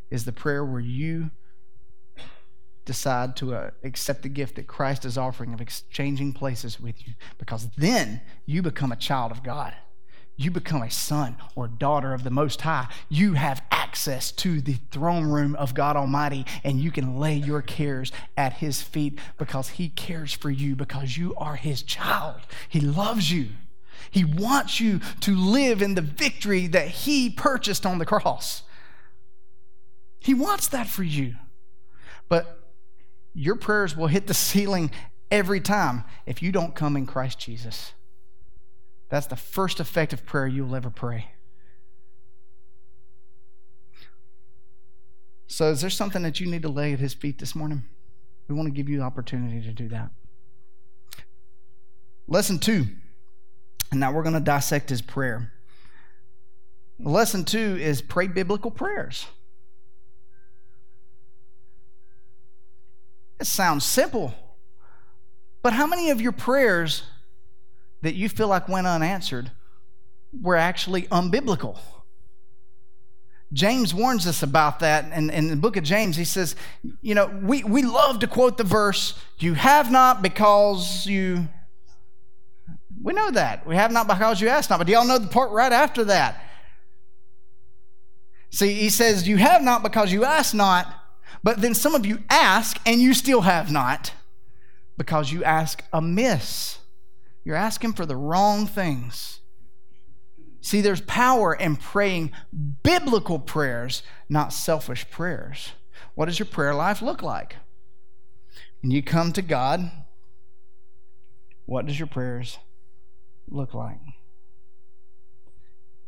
[0.08, 1.32] Is the prayer where you
[2.84, 7.14] decide to uh, accept the gift that Christ is offering of exchanging places with you,
[7.38, 9.74] because then you become a child of God
[10.36, 12.88] you become a son or daughter of the Most High.
[13.08, 17.62] You have access to the throne room of God Almighty, and you can lay your
[17.62, 22.40] cares at His feet because He cares for you, because you are His child.
[22.68, 23.48] He loves you.
[24.10, 28.62] He wants you to live in the victory that He purchased on the cross.
[30.18, 31.36] He wants that for you.
[32.28, 32.60] But
[33.32, 34.90] your prayers will hit the ceiling
[35.30, 37.92] every time if you don't come in Christ Jesus.
[39.08, 41.30] That's the first effective prayer you'll ever pray.
[45.46, 47.84] So, is there something that you need to lay at His feet this morning?
[48.48, 50.10] We want to give you the opportunity to do that.
[52.28, 52.86] Lesson two,
[53.90, 55.52] and now we're going to dissect His prayer.
[56.98, 59.26] Lesson two is pray biblical prayers.
[63.38, 64.34] It sounds simple.
[65.62, 67.02] But how many of your prayers
[68.06, 69.50] that you feel like went unanswered
[70.40, 71.76] were actually unbiblical?
[73.52, 75.06] James warns us about that.
[75.12, 76.54] And in the book of James, he says,
[77.02, 81.48] you know, we, we love to quote the verse, you have not because you.
[83.02, 83.66] We know that.
[83.66, 84.78] We have not because you ask not.
[84.78, 86.42] But do y'all know the part right after that?
[88.50, 90.92] See, he says, you have not because you ask not.
[91.42, 94.12] But then some of you ask and you still have not
[94.96, 96.78] because you ask amiss.
[97.46, 99.38] You're asking for the wrong things.
[100.60, 102.32] See, there's power in praying
[102.82, 105.70] biblical prayers, not selfish prayers.
[106.16, 107.54] What does your prayer life look like?
[108.82, 109.92] When you come to God,
[111.66, 112.58] what does your prayers
[113.48, 114.00] look like?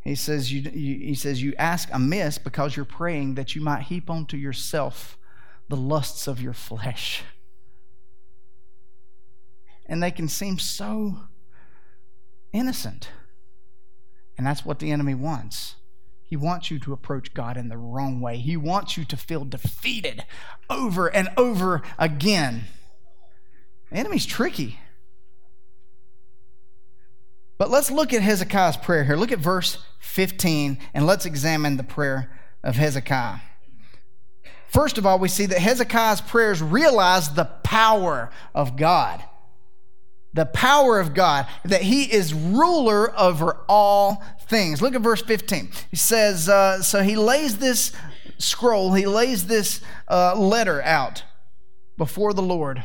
[0.03, 3.83] He says you, you, he says you ask amiss because you're praying that you might
[3.83, 5.17] heap onto yourself
[5.69, 7.23] the lusts of your flesh.
[9.87, 11.28] And they can seem so
[12.53, 13.11] innocent.
[14.37, 15.75] And that's what the enemy wants.
[16.23, 18.37] He wants you to approach God in the wrong way.
[18.37, 20.25] He wants you to feel defeated
[20.69, 22.65] over and over again.
[23.91, 24.79] The enemy's tricky.
[27.57, 29.17] But let's look at Hezekiah's prayer here.
[29.17, 32.31] Look at verse 15 and let's examine the prayer
[32.63, 33.41] of Hezekiah.
[34.69, 39.25] First of all, we see that Hezekiah's prayers realize the power of God
[40.35, 44.83] the power of God, that he is ruler over all things.
[44.83, 45.71] Look at verse 15.
[45.91, 47.93] He says, uh, So he lays this
[48.39, 51.25] scroll, he lays this uh, letter out
[51.97, 52.85] before the Lord.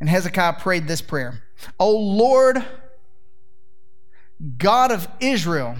[0.00, 1.42] And Hezekiah prayed this prayer
[1.78, 2.64] O Lord,
[4.56, 5.76] God of Israel,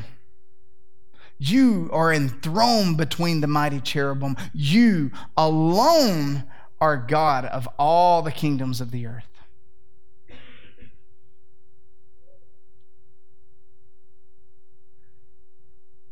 [1.38, 4.36] you are enthroned between the mighty cherubim.
[4.53, 6.44] You alone
[6.80, 9.24] are God of all the kingdoms of the earth.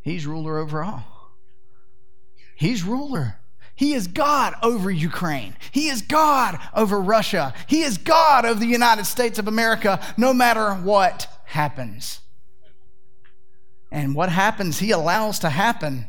[0.07, 1.33] He's ruler over all.
[2.55, 3.41] He's ruler.
[3.75, 5.57] He is God over Ukraine.
[5.73, 7.53] He is God over Russia.
[7.67, 12.21] He is God over the United States of America, no matter what happens.
[13.91, 16.09] And what happens, He allows to happen.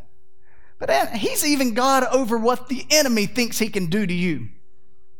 [0.77, 4.49] But He's even God over what the enemy thinks He can do to you.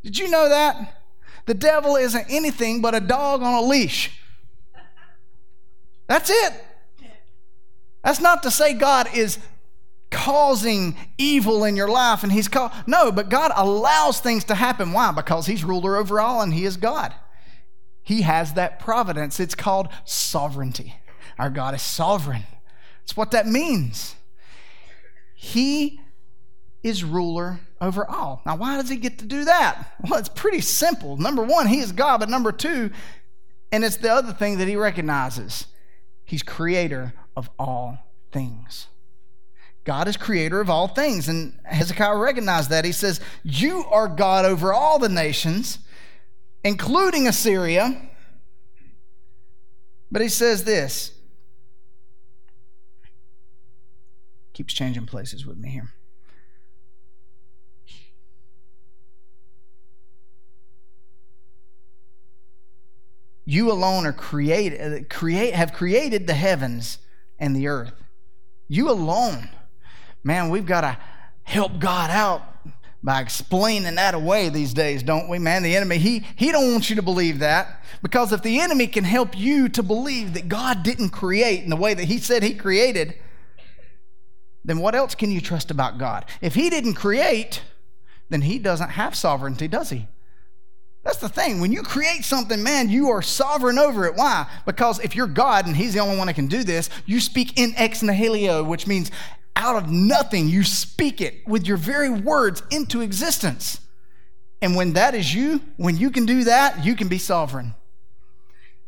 [0.03, 1.01] Did you know that?
[1.47, 4.11] The devil isn't anything but a dog on a leash.
[6.07, 6.53] That's it.
[8.07, 9.37] That's not to say God is
[10.11, 14.93] causing evil in your life and he's called no but god allows things to happen.
[14.93, 15.11] Why?
[15.11, 17.13] Because he's ruler over all and he is god.
[18.01, 19.41] He has that providence.
[19.41, 20.95] It's called sovereignty.
[21.37, 22.43] Our god is sovereign.
[23.01, 24.15] That's what that means.
[25.35, 25.99] He
[26.83, 28.41] is ruler over all.
[28.45, 29.95] Now why does he get to do that?
[30.09, 31.17] Well it's pretty simple.
[31.17, 32.89] Number one he is god but number two
[33.69, 35.65] and it's the other thing that he recognizes.
[36.23, 37.99] He's creator of all
[38.31, 38.87] things.
[39.83, 41.29] God is creator of all things.
[41.29, 42.83] And Hezekiah recognized that.
[42.83, 45.77] He says, You are God over all the nations,
[46.63, 48.09] including Assyria.
[50.11, 51.11] But he says this.
[54.53, 55.93] Keeps changing places with me here.
[63.45, 66.97] You alone are created, uh, create, have created the heavens
[67.39, 67.93] and the earth.
[68.67, 69.49] You alone.
[70.23, 70.97] Man, we've got to
[71.43, 72.41] help God out
[73.03, 75.63] by explaining that away these days, don't we, man?
[75.63, 77.81] The enemy, he, he don't want you to believe that.
[78.01, 81.75] Because if the enemy can help you to believe that God didn't create in the
[81.75, 83.15] way that he said he created,
[84.65, 86.25] then what else can you trust about God?
[86.41, 87.61] If he didn't create,
[88.29, 90.07] then he doesn't have sovereignty, does he?
[91.07, 91.61] That's the thing.
[91.61, 94.15] When you create something, man, you are sovereign over it.
[94.15, 94.45] Why?
[94.65, 97.57] Because if you're God and He's the only one that can do this, you speak
[97.57, 99.09] in ex nihilo, which means
[99.55, 103.79] out of nothing, you speak it with your very words into existence.
[104.61, 107.73] And when that is you, when you can do that, you can be sovereign.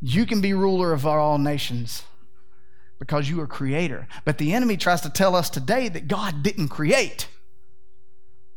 [0.02, 2.04] You can be ruler of all nations
[3.00, 4.10] because you are creator.
[4.26, 7.30] But the enemy tries to tell us today that God didn't create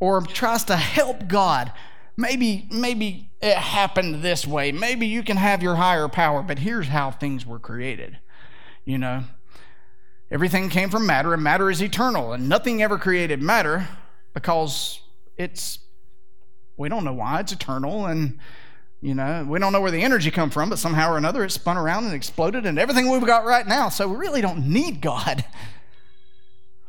[0.00, 1.70] or tries to help God
[2.16, 4.72] maybe maybe it happened this way.
[4.72, 8.18] Maybe you can have your higher power but here's how things were created
[8.84, 9.24] you know?
[10.30, 13.86] Everything came from matter and matter is eternal and nothing ever created matter
[14.32, 15.00] because
[15.36, 15.78] it's
[16.78, 18.38] we don't know why it's eternal and
[19.02, 21.52] you know we don't know where the energy come from but somehow or another it
[21.52, 23.90] spun around and exploded and everything we've got right now.
[23.90, 25.44] So we really don't need god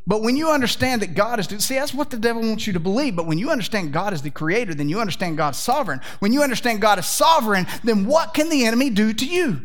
[0.06, 2.80] But when you understand that God is, see, that's what the devil wants you to
[2.80, 3.16] believe.
[3.16, 6.00] But when you understand God is the creator, then you understand God's sovereign.
[6.18, 9.62] When you understand God is sovereign, then what can the enemy do to you?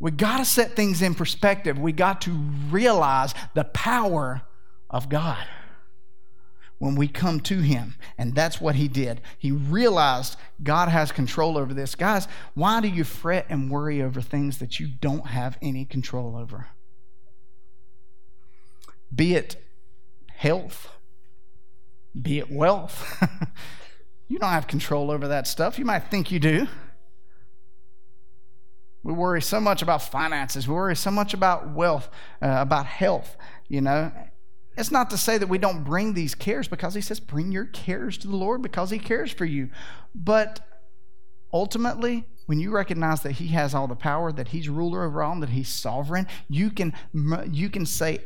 [0.00, 1.78] We got to set things in perspective.
[1.78, 2.32] We got to
[2.70, 4.42] realize the power
[4.90, 5.46] of God
[6.78, 7.94] when we come to Him.
[8.18, 9.20] And that's what He did.
[9.38, 11.94] He realized God has control over this.
[11.94, 16.36] Guys, why do you fret and worry over things that you don't have any control
[16.36, 16.66] over?
[19.12, 19.56] Be it
[20.28, 20.90] health,
[22.20, 23.20] be it wealth.
[24.28, 25.78] you don't have control over that stuff.
[25.78, 26.68] You might think you do.
[29.04, 30.66] We worry so much about finances.
[30.66, 32.08] We worry so much about wealth,
[32.40, 33.36] uh, about health,
[33.68, 34.10] you know.
[34.76, 37.66] It's not to say that we don't bring these cares because he says, bring your
[37.66, 39.68] cares to the Lord because he cares for you.
[40.14, 40.60] But
[41.52, 45.38] ultimately, when you recognize that he has all the power, that he's ruler over all,
[45.40, 46.94] that he's sovereign, you can,
[47.50, 48.20] you can say,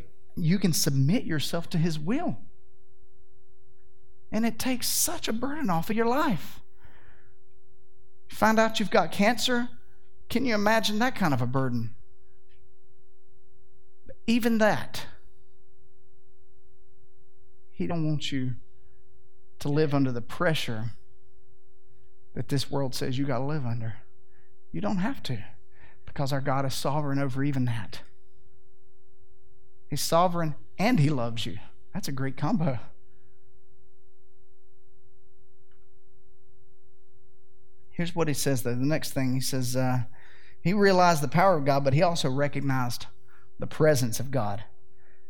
[0.45, 2.39] you can submit yourself to his will.
[4.31, 6.61] And it takes such a burden off of your life.
[8.29, 9.69] Find out you've got cancer.
[10.29, 11.95] Can you imagine that kind of a burden?
[14.27, 15.07] Even that
[17.79, 18.55] he don't want you
[19.61, 20.91] to live under the pressure
[22.35, 23.95] that this world says you got to live under.
[24.73, 25.39] You don't have to
[26.05, 28.01] because our God is sovereign over even that.
[29.89, 31.59] He's sovereign and he loves you.
[31.95, 32.79] That's a great combo.
[37.91, 38.75] Here's what he says, though.
[38.75, 40.03] The next thing he says, uh,
[40.61, 43.07] he realized the power of God, but he also recognized
[43.59, 44.63] the presence of God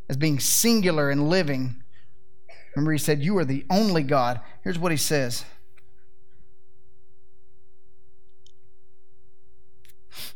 [0.09, 1.83] as being singular and living
[2.79, 4.41] Remember, he said, You are the only God.
[4.63, 5.45] Here's what he says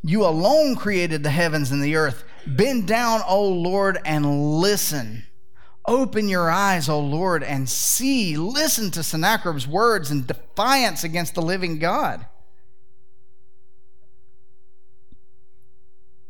[0.03, 2.25] You alone created the heavens and the earth.
[2.47, 5.24] Bend down, O Lord, and listen.
[5.86, 8.36] Open your eyes, O Lord, and see.
[8.36, 12.26] Listen to Sennacherib's words in defiance against the living God.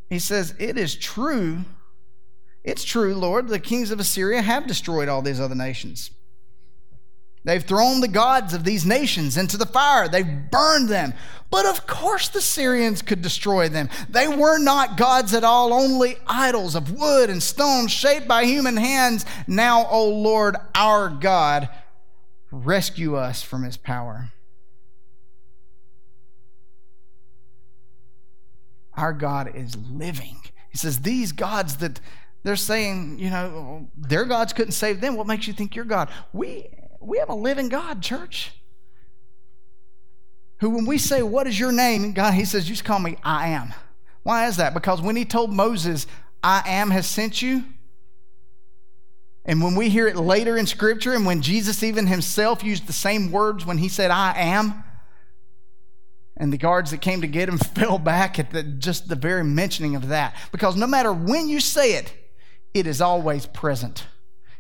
[0.09, 1.65] He says, It is true
[2.65, 6.11] it's true, Lord, the kings of Assyria have destroyed all these other nations.
[7.45, 10.07] They've thrown the gods of these nations into the fire.
[10.09, 11.13] They've burned them.
[11.51, 13.91] But of course, the Assyrians could destroy them.
[14.09, 18.77] They were not gods at all, only idols of wood and stone shaped by human
[18.77, 19.27] hands.
[19.47, 21.69] Now, O Lord, our God,
[22.51, 24.33] rescue us from his power.
[28.95, 30.37] Our God is living.
[30.71, 32.01] He says, These gods that
[32.45, 35.17] they're saying, you know, their gods couldn't save them.
[35.17, 36.09] What makes you think your God?
[36.33, 36.69] We
[37.03, 38.53] we have a living God, church.
[40.59, 42.13] Who, when we say, What is your name?
[42.13, 43.75] God, He says, You just call me I am.
[44.23, 44.75] Why is that?
[44.75, 46.07] Because when He told Moses,
[46.43, 47.65] I am has sent you,
[49.45, 52.93] and when we hear it later in Scripture, and when Jesus even Himself used the
[52.93, 54.85] same words when He said, I am,
[56.37, 59.45] and the guards that came to get him fell back at the, just the very
[59.45, 60.35] mentioning of that.
[60.51, 62.13] Because no matter when you say it,
[62.75, 64.07] it is always present.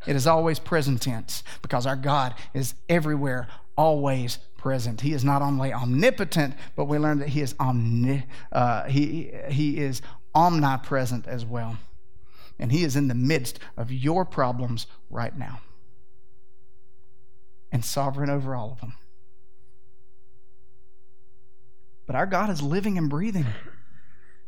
[0.06, 5.00] It is always present tense because our God is everywhere, always present.
[5.00, 9.78] He is not only omnipotent, but we learn that He is omni, uh, he, he
[9.78, 10.02] is
[10.34, 11.76] omnipresent as well.
[12.58, 15.60] And He is in the midst of your problems right now
[17.72, 18.94] and sovereign over all of them.
[22.06, 23.46] But our God is living and breathing.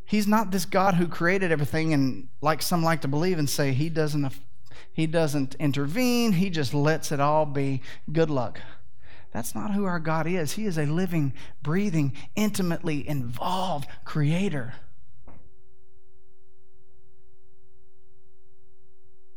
[0.04, 3.72] He's not this God who created everything and like some like to believe and say
[3.72, 4.30] he doesn't
[4.94, 8.60] he doesn't intervene, he just lets it all be good luck.
[9.32, 10.52] That's not who our God is.
[10.52, 14.74] He is a living, breathing, intimately involved creator.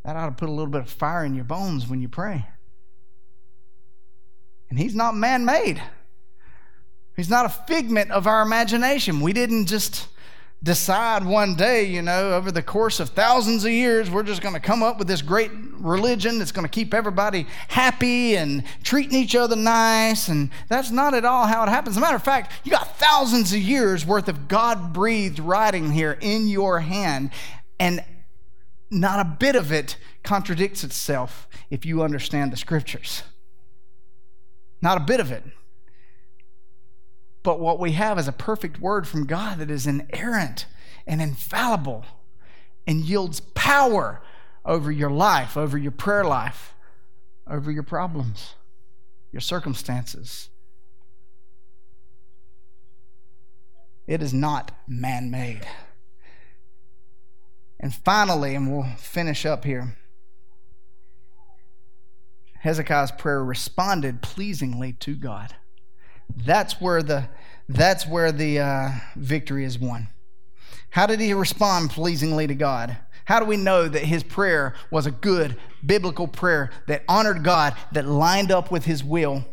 [0.06, 2.46] That ought to put a little bit of fire in your bones when you pray.
[4.70, 5.82] And he's not man made.
[7.16, 9.22] He's not a figment of our imagination.
[9.22, 10.08] We didn't just
[10.64, 14.56] decide one day, you know, over the course of thousands of years, we're just going
[14.56, 19.18] to come up with this great religion that's going to keep everybody happy and treating
[19.18, 20.28] each other nice.
[20.28, 21.94] And that's not at all how it happens.
[21.94, 25.92] As a matter of fact, you got thousands of years worth of God breathed writing
[25.92, 27.30] here in your hand.
[27.80, 28.04] And
[28.90, 33.22] not a bit of it contradicts itself if you understand the scriptures.
[34.82, 35.44] Not a bit of it.
[37.48, 40.66] But what we have is a perfect word from God that is inerrant
[41.08, 42.04] and infallible
[42.86, 44.22] and yields power
[44.66, 46.76] over your life, over your prayer life,
[47.50, 48.56] over your problems,
[49.32, 50.50] your circumstances.
[54.08, 55.66] It is not man made.
[57.80, 59.96] And finally, and we'll finish up here,
[62.60, 65.56] Hezekiah's prayer responded pleasingly to God.
[66.36, 67.30] That's where the,
[67.70, 70.08] that's where the uh, victory is won.
[70.90, 72.98] How did he respond pleasingly to God?
[73.26, 77.76] How do we know that his prayer was a good biblical prayer that honored God,
[77.92, 79.44] that lined up with his will?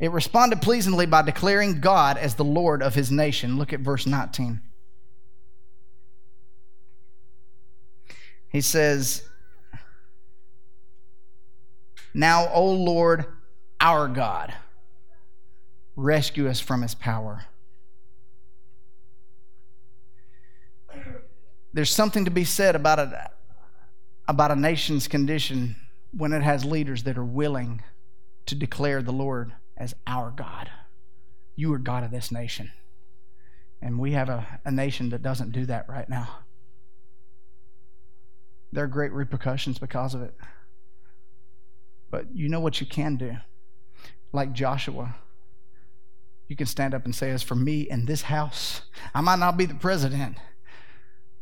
[0.00, 3.56] It responded pleasingly by declaring God as the Lord of his nation.
[3.56, 4.60] Look at verse 19.
[8.48, 9.22] He says,
[12.12, 13.24] Now, O Lord,
[13.80, 14.52] our God,
[15.96, 17.46] rescue us from his power.
[21.72, 23.30] There's something to be said about a,
[24.28, 25.76] about a nation's condition
[26.16, 27.82] when it has leaders that are willing
[28.46, 30.70] to declare the Lord as our God.
[31.56, 32.70] You are God of this nation.
[33.80, 36.28] And we have a, a nation that doesn't do that right now.
[38.72, 40.34] There are great repercussions because of it.
[42.10, 43.36] But you know what you can do?
[44.32, 45.16] Like Joshua,
[46.48, 48.82] you can stand up and say, As for me and this house,
[49.14, 50.36] I might not be the president.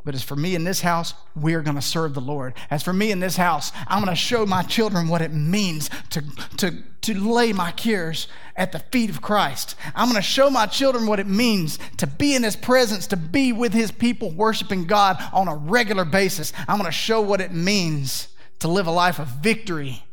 [0.02, 2.54] But as for me in this house, we're going to serve the Lord.
[2.70, 5.90] As for me in this house, I'm going to show my children what it means
[6.10, 6.24] to,
[6.56, 8.26] to, to lay my cares
[8.56, 9.74] at the feet of Christ.
[9.94, 13.16] I'm going to show my children what it means to be in His presence, to
[13.16, 16.54] be with His people, worshiping God on a regular basis.
[16.66, 18.28] I'm going to show what it means
[18.60, 20.04] to live a life of victory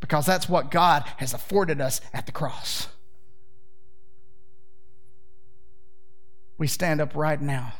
[0.00, 2.88] because that's what God has afforded us at the cross.
[6.58, 7.74] We stand up right now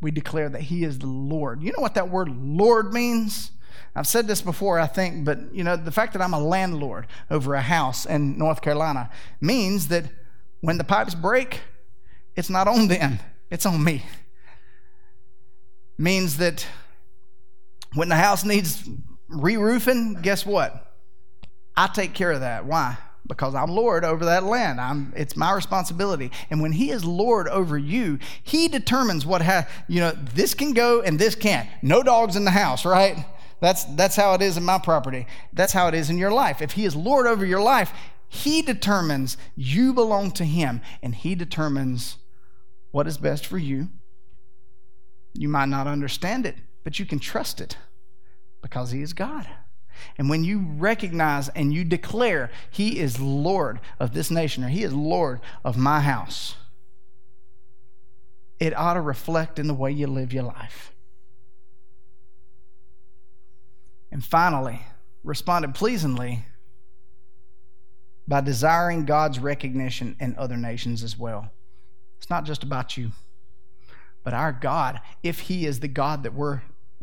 [0.00, 1.62] we declare that he is the Lord.
[1.62, 3.50] You know what that word Lord means?
[3.94, 7.06] I've said this before, I think, but you know, the fact that I'm a landlord
[7.30, 9.10] over a house in North Carolina
[9.40, 10.04] means that
[10.60, 11.60] when the pipes break,
[12.36, 13.18] it's not on them,
[13.50, 14.04] it's on me.
[15.98, 16.66] Means that
[17.94, 18.88] when the house needs
[19.28, 20.94] re roofing, guess what?
[21.76, 22.64] I take care of that.
[22.64, 22.96] Why?
[23.30, 24.80] Because I'm Lord over that land.
[24.80, 26.32] I'm, it's my responsibility.
[26.50, 30.72] And when He is Lord over you, He determines what, ha- you know, this can
[30.72, 31.68] go and this can't.
[31.80, 33.24] No dogs in the house, right?
[33.60, 35.28] That's, that's how it is in my property.
[35.52, 36.60] That's how it is in your life.
[36.60, 37.92] If He is Lord over your life,
[38.28, 42.16] He determines you belong to Him and He determines
[42.90, 43.90] what is best for you.
[45.34, 47.76] You might not understand it, but you can trust it
[48.60, 49.46] because He is God.
[50.18, 54.82] And when you recognize and you declare, He is Lord of this nation, or He
[54.82, 56.56] is Lord of my house,
[58.58, 60.92] it ought to reflect in the way you live your life.
[64.12, 64.80] And finally,
[65.22, 66.44] responded pleasingly
[68.26, 71.50] by desiring God's recognition in other nations as well.
[72.18, 73.12] It's not just about you,
[74.22, 76.62] but our God, if He is the God that we're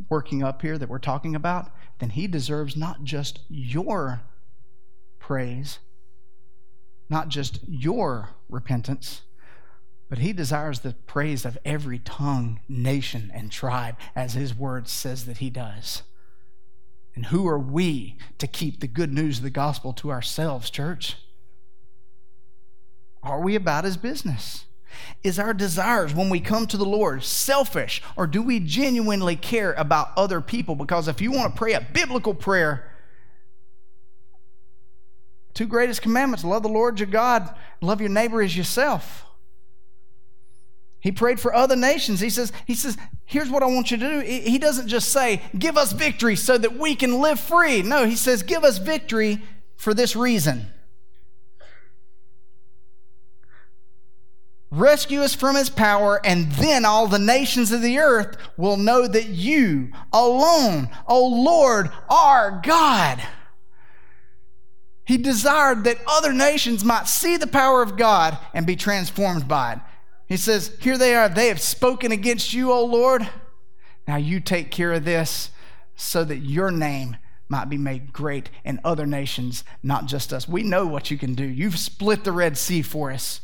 [0.09, 4.21] working up here, that we're talking about, then he deserves not just your
[5.19, 5.79] praise,
[7.09, 9.21] not just your repentance,
[10.09, 15.25] but he desires the praise of every tongue, nation, and tribe, as his word says
[15.25, 16.03] that he does.
[17.15, 21.15] And who are we to keep the good news of the gospel to ourselves, church?
[23.23, 24.66] Are we about his business?
[25.23, 29.73] Is our desires when we come to the Lord selfish, or do we genuinely care
[29.73, 30.75] about other people?
[30.75, 32.91] Because if you want to pray a biblical prayer,
[35.53, 39.25] two greatest commandments love the Lord your God, love your neighbor as yourself.
[40.99, 42.19] He prayed for other nations.
[42.19, 44.19] He says, he says, here's what I want you to do.
[44.19, 47.81] He doesn't just say, give us victory so that we can live free.
[47.81, 49.41] No, he says, give us victory
[49.77, 50.67] for this reason.
[54.71, 59.07] Rescue us from his power, and then all the nations of the earth will know
[59.07, 63.21] that you alone, O Lord, are God.
[65.05, 69.73] He desired that other nations might see the power of God and be transformed by
[69.73, 69.79] it.
[70.27, 71.29] He says, Here they are.
[71.29, 73.27] They have spoken against you, O Lord.
[74.05, 75.51] Now you take care of this
[75.95, 77.15] so that your name
[77.49, 80.47] might be made great in other nations, not just us.
[80.47, 81.45] We know what you can do.
[81.45, 83.41] You've split the Red Sea for us.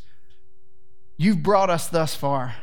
[1.16, 2.56] You've brought us thus far.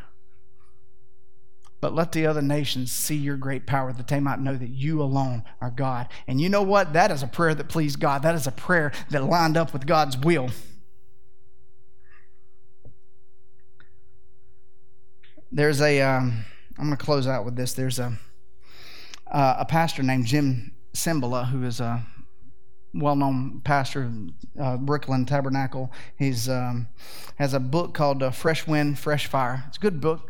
[1.81, 5.01] But let the other nations see your great power that they might know that you
[5.01, 6.09] alone are God.
[6.27, 6.93] And you know what?
[6.93, 8.21] That is a prayer that pleased God.
[8.21, 10.49] That is a prayer that lined up with God's will.
[15.51, 15.99] There's a.
[16.01, 16.45] am
[16.77, 17.73] going to close out with this.
[17.73, 18.17] There's a,
[19.29, 22.05] uh, a pastor named Jim Cymbala who is a
[22.93, 24.13] well-known pastor of
[24.59, 25.91] uh, Brooklyn Tabernacle.
[26.17, 26.87] He's um,
[27.37, 29.63] has a book called uh, Fresh Wind, Fresh Fire.
[29.67, 30.29] It's a good book.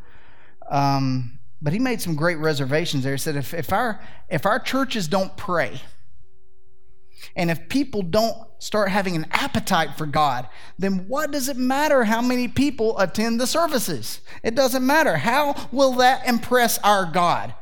[0.70, 3.14] Um, But he made some great reservations there.
[3.14, 4.00] He said, if, if, our,
[4.30, 5.82] if our churches don't pray,
[7.36, 10.50] and if people don't start having an appetite for God,
[10.80, 14.22] then what does it matter how many people attend the services?
[14.42, 15.18] It doesn't matter.
[15.18, 17.54] How will that impress our God?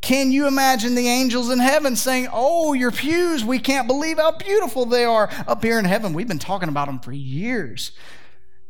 [0.00, 4.32] Can you imagine the angels in heaven saying, Oh, your pews, we can't believe how
[4.32, 6.12] beautiful they are up here in heaven?
[6.12, 7.92] We've been talking about them for years.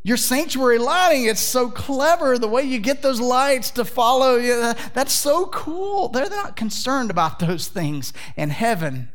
[0.03, 4.73] Your sanctuary lighting, it's so clever the way you get those lights to follow you.
[4.95, 6.09] That's so cool.
[6.09, 9.11] They're not concerned about those things in heaven.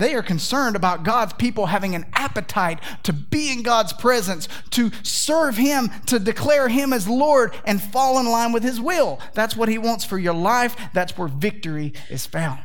[0.00, 4.90] They are concerned about God's people having an appetite to be in God's presence, to
[5.02, 9.20] serve Him, to declare Him as Lord, and fall in line with His will.
[9.34, 10.74] That's what He wants for your life.
[10.94, 12.62] That's where victory is found.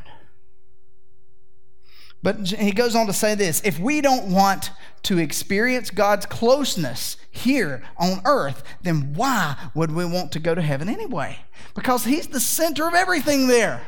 [2.22, 4.70] But he goes on to say this if we don't want
[5.02, 10.62] to experience God's closeness here on earth, then why would we want to go to
[10.62, 11.40] heaven anyway?
[11.74, 13.82] Because He's the center of everything there.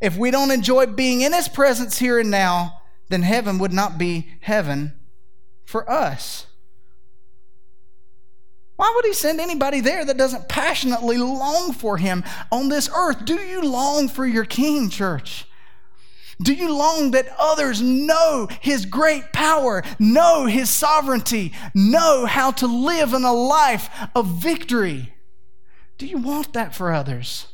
[0.00, 3.98] If we don't enjoy being in His presence here and now, then heaven would not
[3.98, 4.92] be heaven
[5.64, 6.46] for us.
[8.76, 13.26] Why would He send anybody there that doesn't passionately long for Him on this earth?
[13.26, 15.44] Do you long for your King, church?
[16.42, 22.66] Do you long that others know His great power, know His sovereignty, know how to
[22.66, 25.12] live in a life of victory?
[25.98, 27.48] Do you want that for others?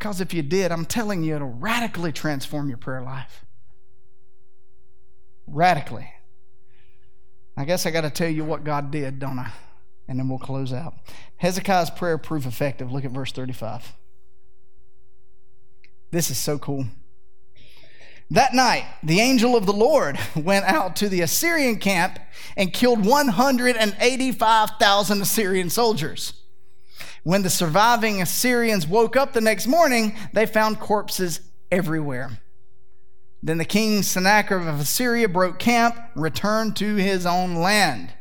[0.00, 3.44] Because if you did, I'm telling you, it'll radically transform your prayer life.
[5.46, 6.10] Radically.
[7.54, 9.52] I guess I got to tell you what God did, don't I?
[10.08, 10.94] And then we'll close out.
[11.36, 12.90] Hezekiah's prayer proved effective.
[12.90, 13.92] Look at verse 35.
[16.12, 16.86] This is so cool.
[18.30, 22.18] That night, the angel of the Lord went out to the Assyrian camp
[22.56, 26.39] and killed 185,000 Assyrian soldiers.
[27.22, 31.40] When the surviving Assyrians woke up the next morning, they found corpses
[31.70, 32.40] everywhere.
[33.42, 38.12] Then the king Sennacherib of Assyria broke camp, returned to his own land.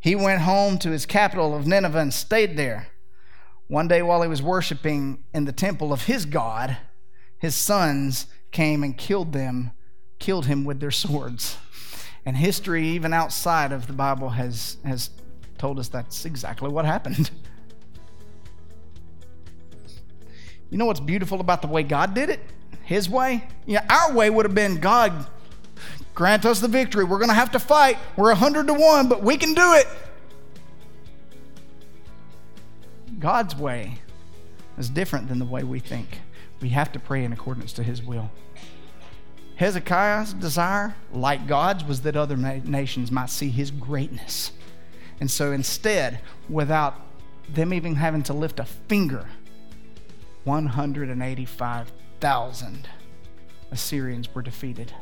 [0.00, 2.88] He went home to his capital of Nineveh and stayed there.
[3.66, 6.78] One day, while he was worshiping in the temple of his God,
[7.38, 9.72] his sons came and killed them,
[10.18, 11.58] killed him with their swords.
[12.24, 15.10] And history, even outside of the Bible, has, has
[15.58, 17.30] told us that's exactly what happened.
[20.70, 22.40] You know what's beautiful about the way God did it?
[22.84, 23.44] His way?
[23.66, 25.26] Yeah, our way would have been God,
[26.14, 27.04] grant us the victory.
[27.04, 27.98] We're going to have to fight.
[28.16, 29.86] We're 100 to 1, but we can do it.
[33.18, 33.98] God's way
[34.78, 36.20] is different than the way we think.
[36.60, 38.30] We have to pray in accordance to his will.
[39.56, 44.52] Hezekiah's desire, like God's, was that other na- nations might see his greatness.
[45.20, 46.94] And so instead, without
[47.48, 49.26] them even having to lift a finger,
[50.48, 52.88] 185,000
[53.70, 54.94] Assyrians were defeated.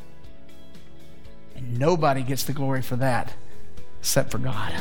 [1.54, 3.32] And nobody gets the glory for that
[4.00, 4.72] except for God.